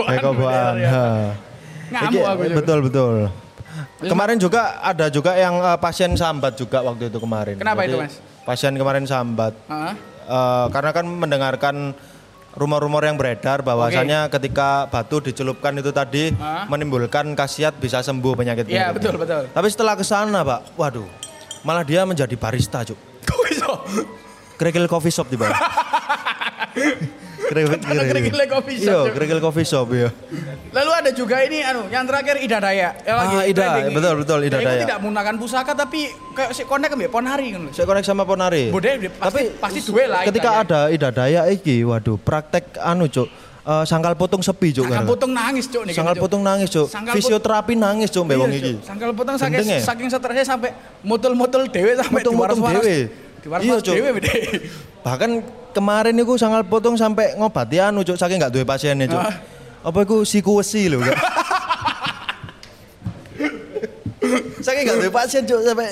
Kayak 0.09 0.23
koboan, 0.23 0.73
ya. 0.79 0.93
Ngamuk 1.91 2.25
aku 2.25 2.41
Cuk. 2.43 2.57
Betul, 2.57 2.79
betul. 2.85 3.15
Kemarin 4.03 4.37
juga 4.43 4.83
ada 4.83 5.07
juga 5.07 5.39
yang 5.39 5.55
eh, 5.63 5.79
pasien 5.79 6.13
sambat 6.19 6.59
juga 6.59 6.83
waktu 6.83 7.09
itu 7.13 7.19
kemarin. 7.23 7.57
Kenapa 7.61 7.87
Jadi, 7.87 7.91
itu, 7.95 7.97
Mas? 8.03 8.15
Pasien 8.43 8.75
kemarin 8.75 9.05
sambat. 9.07 9.55
Heeh. 9.71 9.95
Eh, 10.25 10.67
karena 10.73 10.91
kan 10.91 11.05
mendengarkan 11.07 11.77
rumor-rumor 12.55 13.03
yang 13.03 13.19
beredar 13.19 13.67
bahwasanya 13.67 14.31
ketika 14.31 14.87
batu 14.87 15.19
dicelupkan 15.19 15.75
itu 15.75 15.91
tadi 15.91 16.31
Hah? 16.39 16.71
menimbulkan 16.71 17.35
khasiat 17.35 17.75
bisa 17.83 17.99
sembuh 17.99 18.39
penyakit 18.39 18.71
Iya, 18.71 18.95
betul, 18.95 19.19
betul. 19.19 19.51
Tapi 19.51 19.69
setelah 19.71 19.99
ke 19.99 20.07
sana, 20.07 20.47
Pak, 20.47 20.79
waduh, 20.79 21.07
malah 21.67 21.83
dia 21.83 22.07
menjadi 22.07 22.35
barista, 22.39 22.87
Cuk. 22.87 22.99
Kok 23.27 23.47
iso? 23.51 23.73
Kerikil 24.55 24.87
coffee 24.87 25.11
shop 25.11 25.27
tiba. 25.27 25.51
Kerikil 27.45 28.39
coffee 28.47 28.79
shop, 28.79 29.05
Iya, 29.05 29.13
kerikil 29.13 29.39
coffee 29.39 29.67
shop 29.67 29.89
ya. 29.91 30.09
Lalu 30.71 30.91
ada 30.93 31.11
juga 31.11 31.37
ini 31.41 31.61
anu, 31.61 31.87
yang 31.87 32.03
terakhir 32.03 32.41
Ida 32.41 32.59
Daya. 32.59 32.89
Yang 32.99 33.17
lagi 33.17 33.35
Ah, 33.35 33.45
Ida, 33.45 33.63
trending 33.63 33.87
betul, 33.93 34.15
betul, 34.19 34.39
Ida 34.43 34.59
Daya. 34.59 34.81
tidak 34.81 34.99
menggunakan 34.99 35.35
pusaka 35.37 35.73
tapi 35.73 36.01
kayak 36.33 36.51
si 36.51 36.63
konek 36.65 36.91
mbek 36.91 37.09
Ponari 37.09 37.47
kan. 37.51 37.63
Saya 37.71 37.85
konek 37.85 38.03
sama 38.03 38.25
Ponari. 38.25 38.69
Bude 38.69 38.91
pasti 39.13 39.43
pasti 39.55 39.81
duwe 39.83 40.05
lah. 40.05 40.25
Ketika 40.25 40.51
Ida 40.57 40.63
ada 40.65 40.81
Ida 40.89 41.09
Daya 41.11 41.43
iki, 41.47 41.83
waduh, 41.83 42.17
praktek 42.17 42.75
anu, 42.77 43.07
Cuk. 43.07 43.29
eh, 43.63 43.85
sangkal 43.85 44.13
potong 44.15 44.41
sepi, 44.41 44.73
Cuk. 44.73 44.85
Sangkal 44.85 45.01
kan. 45.01 45.09
potong 45.09 45.33
nangis, 45.33 45.65
Cuk 45.67 45.83
nih. 45.85 45.95
Sangkal 45.95 46.17
potong 46.17 46.43
nangis, 46.43 46.69
Cuk. 46.69 46.89
Fisioterapi 46.91 47.75
nangis, 47.75 48.09
Cuk, 48.09 48.25
mbek 48.25 48.35
Iya, 48.35 48.43
wong 48.43 48.51
Cuk. 48.51 48.61
iki. 48.61 48.73
Sangkal 48.83 49.11
potong 49.13 49.37
saking 49.37 49.63
ya? 49.63 49.79
saking 49.81 50.09
stresnya 50.09 50.45
sampai 50.47 50.71
mutul-mutul 51.01 51.69
dewe 51.69 51.93
sampai. 51.95 52.21
Diwaras-waras 52.21 52.85
Iya, 53.61 53.77
Cuk. 53.79 53.95
dewe 53.95 54.11
bede. 54.13 54.33
Bahkan 55.01 55.31
kemarin 55.75 56.15
iku 56.15 56.39
sangkal 56.39 56.63
potong 56.63 56.95
sampai 56.95 57.35
ngobati 57.35 57.83
anu, 57.83 58.07
Cuk, 58.07 58.15
saking 58.15 58.39
gak 58.39 58.55
duwe 58.55 58.63
pasiennya, 58.63 59.11
Cuk. 59.11 59.19
Ah. 59.19 59.35
Apa 59.85 60.07
iku 60.07 60.23
siku 60.23 60.63
wesi 60.63 60.87
lho, 60.87 61.03
Cuk. 61.03 61.19
saking 64.63 64.83
gak 64.87 64.99
duwe 65.03 65.13
pasien, 65.13 65.43
Cuk, 65.45 65.61
sampai 65.61 65.89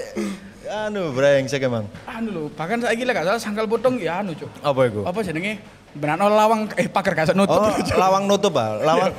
anu 0.71 1.13
brengsek 1.13 1.61
emang. 1.67 1.85
Anu 2.09 2.29
lho, 2.31 2.43
bahkan 2.55 2.81
saiki 2.81 3.03
lek 3.05 3.13
gak 3.19 3.27
salah 3.29 3.43
sangkal 3.43 3.67
potong 3.67 3.99
ya 3.99 4.23
anu, 4.23 4.33
Cuk. 4.33 4.49
Apa 4.63 4.81
iku? 4.89 5.01
Apa 5.05 5.19
jenenge? 5.21 5.59
Benano 5.93 6.33
lawang 6.33 6.73
eh 6.81 6.89
pagar 6.89 7.13
gak 7.13 7.37
nutup. 7.37 7.61
Oh, 7.61 7.75
Cuk. 7.77 7.99
lawang 7.99 8.25
nutup, 8.25 8.55
ah. 8.57 8.81
Lawang 8.81 9.13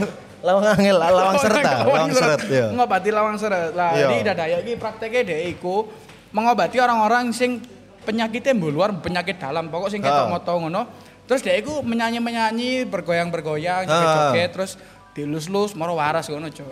lawang 0.43 0.63
angel, 0.75 0.97
lawang 0.99 1.37
serta, 1.39 1.71
lawang 1.85 2.11
seret, 2.11 2.41
ya. 2.49 2.67
Ngobati 2.73 3.09
lawang 3.13 3.35
seret. 3.39 3.71
Lah, 3.77 3.95
Iya. 3.95 4.07
di 4.11 4.17
dadaya 4.25 4.57
iki 4.59 4.73
prakteknya 4.75 5.21
dhek 5.23 5.41
iku 5.55 5.87
mengobati 6.33 6.81
orang-orang 6.81 7.29
sing 7.31 7.61
penyakitnya 8.03 8.53
mbok 8.53 8.69
luar 8.69 8.89
penyakit 8.95 9.35
dalam 9.37 9.67
pokok 9.67 9.89
sing 9.89 9.99
ketok 9.99 10.27
moto 10.29 10.53
ngono. 10.57 10.81
Terus 11.23 11.39
dia 11.39 11.55
iku 11.55 11.79
menyanyi-menyanyi, 11.79 12.83
bergoyang-bergoyang, 12.85 13.83
Ah. 13.83 13.89
joget-joget 13.89 14.49
terus 14.51 14.71
dilus-lus 15.13 15.71
moro 15.71 15.95
waras 15.95 16.27
ngono, 16.27 16.47
Cuk. 16.47 16.67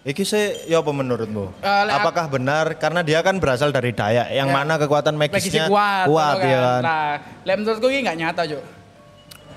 Iki 0.00 0.22
sih 0.22 0.44
ya 0.66 0.80
apa 0.80 0.90
menurutmu? 0.90 1.60
Lek- 1.60 1.92
Apakah 1.94 2.24
benar 2.26 2.72
karena 2.74 3.00
dia 3.00 3.20
kan 3.20 3.36
berasal 3.36 3.68
dari 3.68 3.92
Dayak 3.92 4.28
yang 4.30 4.48
Ya. 4.48 4.54
mana 4.54 4.76
kekuatan 4.76 5.12
Magisnya 5.12 5.64
kuat, 5.66 6.08
kuat 6.08 6.36
ya 6.40 6.58
kan. 6.58 6.80
Nah, 6.80 7.10
lek 7.42 7.56
menurutku 7.56 7.88
ini 7.88 8.00
nggak 8.02 8.18
nyata, 8.18 8.42
Cuk. 8.46 8.62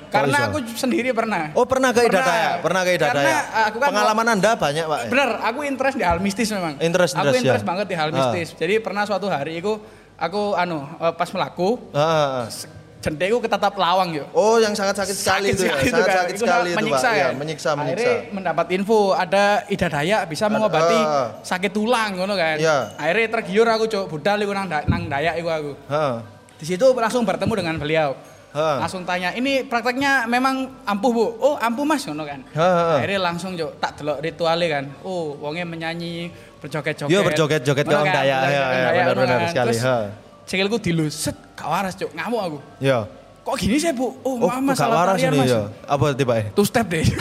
Karena 0.08 0.46
aku 0.46 0.62
sendiri 0.70 1.10
pernah. 1.10 1.50
Oh 1.52 1.66
pernah 1.66 1.90
ke 1.90 2.06
Ida. 2.06 2.22
Dayak, 2.22 2.54
pernah 2.62 2.82
ke 2.86 2.92
Ida 2.94 3.08
Karena 3.08 3.24
Dayak. 3.26 3.44
aku 3.66 3.78
kan 3.82 3.88
Pengalaman 3.90 4.28
Anda 4.30 4.52
banyak 4.54 4.86
pak. 4.86 5.00
Bener, 5.10 5.30
aku 5.42 5.60
interest 5.66 5.96
di 5.98 6.06
hal 6.06 6.18
mistis 6.22 6.48
memang. 6.54 6.78
Interest, 6.78 7.14
aku 7.14 7.24
interest, 7.26 7.42
interest 7.42 7.64
ya. 7.64 7.68
banget 7.68 7.86
di 7.88 7.96
hal 7.98 8.10
mistis. 8.14 8.48
Jadi 8.54 8.74
pernah 8.78 9.04
suatu 9.04 9.26
hari 9.26 9.58
itu 9.58 9.82
aku 10.16 10.54
anu 10.54 10.84
eh, 10.98 11.14
pas 11.14 11.30
melaku 11.30 11.78
Ah, 11.92 12.46
jendeku 13.00 13.38
ketatap 13.38 13.76
lawang 13.76 14.16
yo. 14.16 14.26
Oh 14.32 14.56
yang 14.58 14.72
sangat 14.72 14.96
sakit 14.96 15.12
sekali 15.12 15.48
itu 15.52 15.68
ya, 15.68 15.76
sekali 15.76 15.92
sangat 15.92 16.08
kan. 16.08 16.18
sakit 16.18 16.34
Itu 16.34 16.44
sekali 16.44 16.70
itu 16.70 16.78
menyiksa 16.80 17.04
pak. 17.04 17.12
ya. 17.12 17.20
Iya, 17.20 17.28
menyiksa, 17.36 17.70
menyiksa. 17.74 18.00
Akhirnya 18.08 18.32
mendapat 18.32 18.66
info 18.72 19.00
ada 19.12 19.46
ida 19.68 19.88
daya 19.88 20.18
bisa 20.24 20.46
mengobati 20.48 21.00
sakit 21.44 21.72
tulang 21.72 22.16
ngono 22.16 22.34
kan. 22.34 22.58
Iya. 22.58 22.78
Akhirnya 22.96 23.28
tergiur 23.30 23.68
aku 23.68 23.86
cok 23.86 24.06
budal 24.08 24.38
iku 24.40 24.52
nang 24.52 24.68
nang 24.88 25.02
dayak 25.06 25.36
iku 25.36 25.50
aku. 25.50 25.72
Ha, 25.88 26.04
Di 26.56 26.66
situ 26.66 26.86
langsung 26.96 27.28
bertemu 27.28 27.54
dengan 27.54 27.76
beliau. 27.76 28.10
Ha. 28.54 28.80
Langsung 28.80 29.02
tanya, 29.04 29.34
ini 29.34 29.62
prakteknya 29.62 30.26
memang 30.26 30.70
ampuh 30.84 31.10
bu? 31.10 31.26
Oh 31.38 31.56
ampuh 31.58 31.84
mas, 31.84 32.06
ngono 32.06 32.24
kan. 32.24 32.40
Ha, 32.54 32.62
ha, 32.62 32.84
ha. 32.86 32.96
Akhirnya 32.98 33.20
langsung 33.20 33.54
cok 33.54 33.72
tak 33.78 33.92
delok 33.98 34.18
ritualnya 34.22 34.68
kan. 34.70 34.84
Oh, 35.02 35.34
wongnya 35.38 35.66
menyanyi, 35.66 36.30
berjoget-joget. 36.58 37.12
Iya, 37.12 37.20
berjoget-joget 37.22 37.86
orang 37.86 38.06
kan, 38.08 38.24
ya, 38.24 38.38
kayak 38.40 38.54
ya, 38.54 38.62
ngono 38.64 38.94
benar-benar 39.20 39.38
kan. 39.38 39.50
sekali, 39.52 39.70
Terus 39.74 39.82
ha. 39.84 39.98
sikilku 40.46 40.78
dilus, 40.78 41.14
set 41.18 41.38
gak 41.54 41.68
waras 41.68 41.94
cok, 41.94 42.12
ngamuk 42.14 42.42
aku. 42.42 42.58
Ya. 42.80 43.00
Kok 43.44 43.56
gini 43.60 43.76
sih 43.76 43.92
bu? 43.92 44.08
Oh, 44.24 44.40
Oh, 44.40 44.48
maaf 44.48 44.78
gak 44.78 44.88
waras 44.88 45.20
tarian 45.20 45.34
ini 45.34 45.40
mas. 45.44 45.52
ya. 45.52 45.62
Apa 45.84 46.06
tiba 46.14 46.34
Two 46.56 46.64
step 46.64 46.88
deh. 46.88 47.04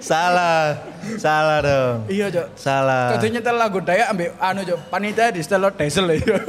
Salah, 0.00 0.72
salah 1.20 1.60
dong. 1.60 2.08
iya 2.08 2.32
cok. 2.32 2.46
Salah. 2.56 3.12
Tadi 3.12 3.28
nyetel 3.28 3.56
lagu 3.56 3.78
Dayak 3.78 4.08
ambil 4.08 4.32
anu 4.40 4.60
cok, 4.64 4.78
panitia 4.88 5.28
di 5.28 5.40
setel 5.44 5.68
diesel 5.76 6.06
ya. 6.16 6.20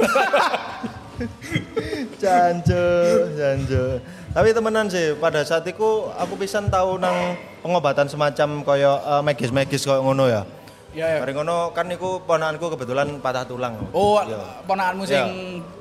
Janjo, 2.22 2.86
janjo. 3.34 3.98
Tapi 4.30 4.48
temenan 4.54 4.86
sih, 4.86 5.18
pada 5.18 5.42
saat 5.42 5.66
itu 5.66 6.06
aku 6.14 6.38
pisan 6.38 6.70
tahu 6.70 6.96
nang 6.96 7.34
pengobatan 7.60 8.06
semacam 8.06 8.62
koyo 8.62 8.94
eh, 8.96 9.22
magis-magis 9.26 9.82
koyo 9.82 10.06
ngono 10.06 10.30
ya. 10.30 10.46
Iya 10.94 11.06
ya. 11.08 11.18
Bareng 11.18 11.42
ngono 11.42 11.74
kan 11.74 11.90
niku 11.90 12.22
ponakanku 12.22 12.78
kebetulan 12.78 13.18
patah 13.18 13.42
tulang. 13.42 13.74
Oh, 13.90 14.22
Iya. 14.22 14.62
ponakanmu 14.62 15.02
sing 15.02 15.24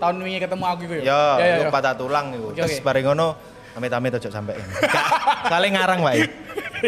tahun 0.01 0.17
wingi 0.17 0.39
ketemu 0.41 0.63
aku 0.65 0.81
iku 0.89 0.93
ya. 0.97 1.03
Ya, 1.03 1.21
ya, 1.37 1.53
iku 1.61 1.63
ya. 1.67 1.71
patah 1.71 1.93
tulang 1.93 2.25
iku. 2.33 2.47
Oke, 2.49 2.57
Terus 2.57 2.73
oke. 2.73 2.85
bareng 2.89 3.05
ngono 3.13 3.27
amit-amit 3.77 4.11
aja 4.17 4.29
sampai. 4.33 4.55
Saling 5.45 5.71
ngarang, 5.77 5.99
Pak. 6.01 6.15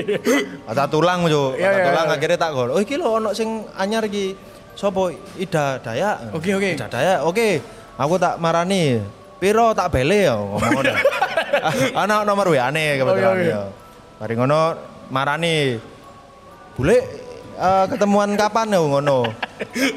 patah 0.67 0.87
tulang 0.89 1.19
yo, 1.29 1.53
Iya, 1.53 1.67
patah 1.69 1.77
iya, 1.77 1.85
tulang 1.85 2.07
iya. 2.09 2.15
akhirnya 2.17 2.37
tak 2.41 2.51
gol. 2.57 2.69
Oh 2.73 2.81
iki 2.81 2.95
lho 2.97 3.21
ono 3.21 3.29
sing 3.37 3.69
anyar 3.77 4.01
iki. 4.09 4.33
Sopo 4.73 5.13
Ida 5.37 5.77
Dayak. 5.77 6.33
Oke, 6.33 6.49
oke. 6.57 6.69
Ida 6.73 6.89
Dayak. 6.89 7.19
Oke. 7.29 7.61
Aku 7.93 8.17
tak 8.17 8.41
marani. 8.41 8.97
Piro 9.43 9.75
tak 9.75 9.91
bele 9.91 10.23
ya 10.23 10.39
ngomong 10.39 10.71
ngono. 10.71 10.91
Ana 11.99 12.23
nomor 12.23 12.47
WA-ne 12.47 12.95
kebetulan 12.95 13.27
Oke, 13.35 13.43
oke. 13.43 13.51
ya. 13.51 13.61
Bareng 14.23 14.37
ngono 14.39 14.61
marani. 15.11 15.75
Bule 16.79 16.97
eh, 17.59 17.85
ketemuan 17.91 18.39
kapan 18.39 18.71
ya 18.71 18.79
ngono? 18.79 19.27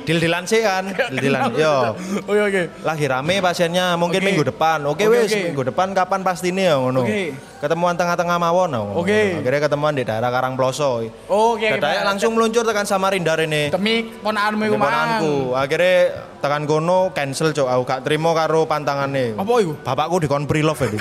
Dil-dilan 0.02 0.42
sih 0.42 0.60
kan, 0.60 0.86
dil-dilan. 1.10 1.50
Yo. 1.52 1.94
Iya 2.26 2.42
oke. 2.44 2.62
lagi 2.82 3.04
rame 3.04 3.34
pasiennya 3.38 3.94
mungkin 3.94 4.18
Oke. 4.18 4.26
minggu 4.26 4.44
depan 4.46 4.78
oke 4.82 4.98
Oke, 4.98 5.04
wes 5.08 5.26
oke. 5.26 5.40
minggu 5.44 5.62
depan 5.66 5.88
kapan 5.92 6.20
pasti 6.20 6.50
nih 6.50 6.66
ya 6.66 6.76
ngono 6.76 7.02
Oke. 7.02 7.32
ketemuan 7.56 7.94
tengah-tengah 7.94 8.36
mawon 8.36 8.70
ya. 8.70 8.82
Oke. 8.92 9.20
akhirnya 9.36 9.60
ketemuan 9.62 9.92
di 9.92 10.02
daerah 10.02 10.28
Karangploso 10.28 11.02
Oh, 11.26 11.54
oke. 11.54 11.62
oke, 11.62 11.68
Dadak 11.76 11.92
Pak. 11.94 12.06
langsung 12.06 12.32
meluncur 12.32 12.62
tekan 12.62 12.84
Samarinda 12.84 13.34
ini 13.38 13.68
demi 13.68 14.10
ponakanmu 14.16 14.62
iku. 14.64 14.74
Ponakanku 14.76 15.34
akhirnya 15.52 15.94
tekan 16.38 16.62
kono 16.64 16.98
cancel 17.10 17.50
cok 17.50 17.68
aku 17.68 17.82
gak 17.84 18.00
terima 18.02 18.30
karo 18.32 18.64
pantangannya 18.64 19.34
Apa 19.34 19.52
iku? 19.58 19.72
bapakku 19.80 20.16
dikon 20.20 20.44
pre-love 20.44 20.78
ya 20.78 20.88
Dik. 20.88 21.00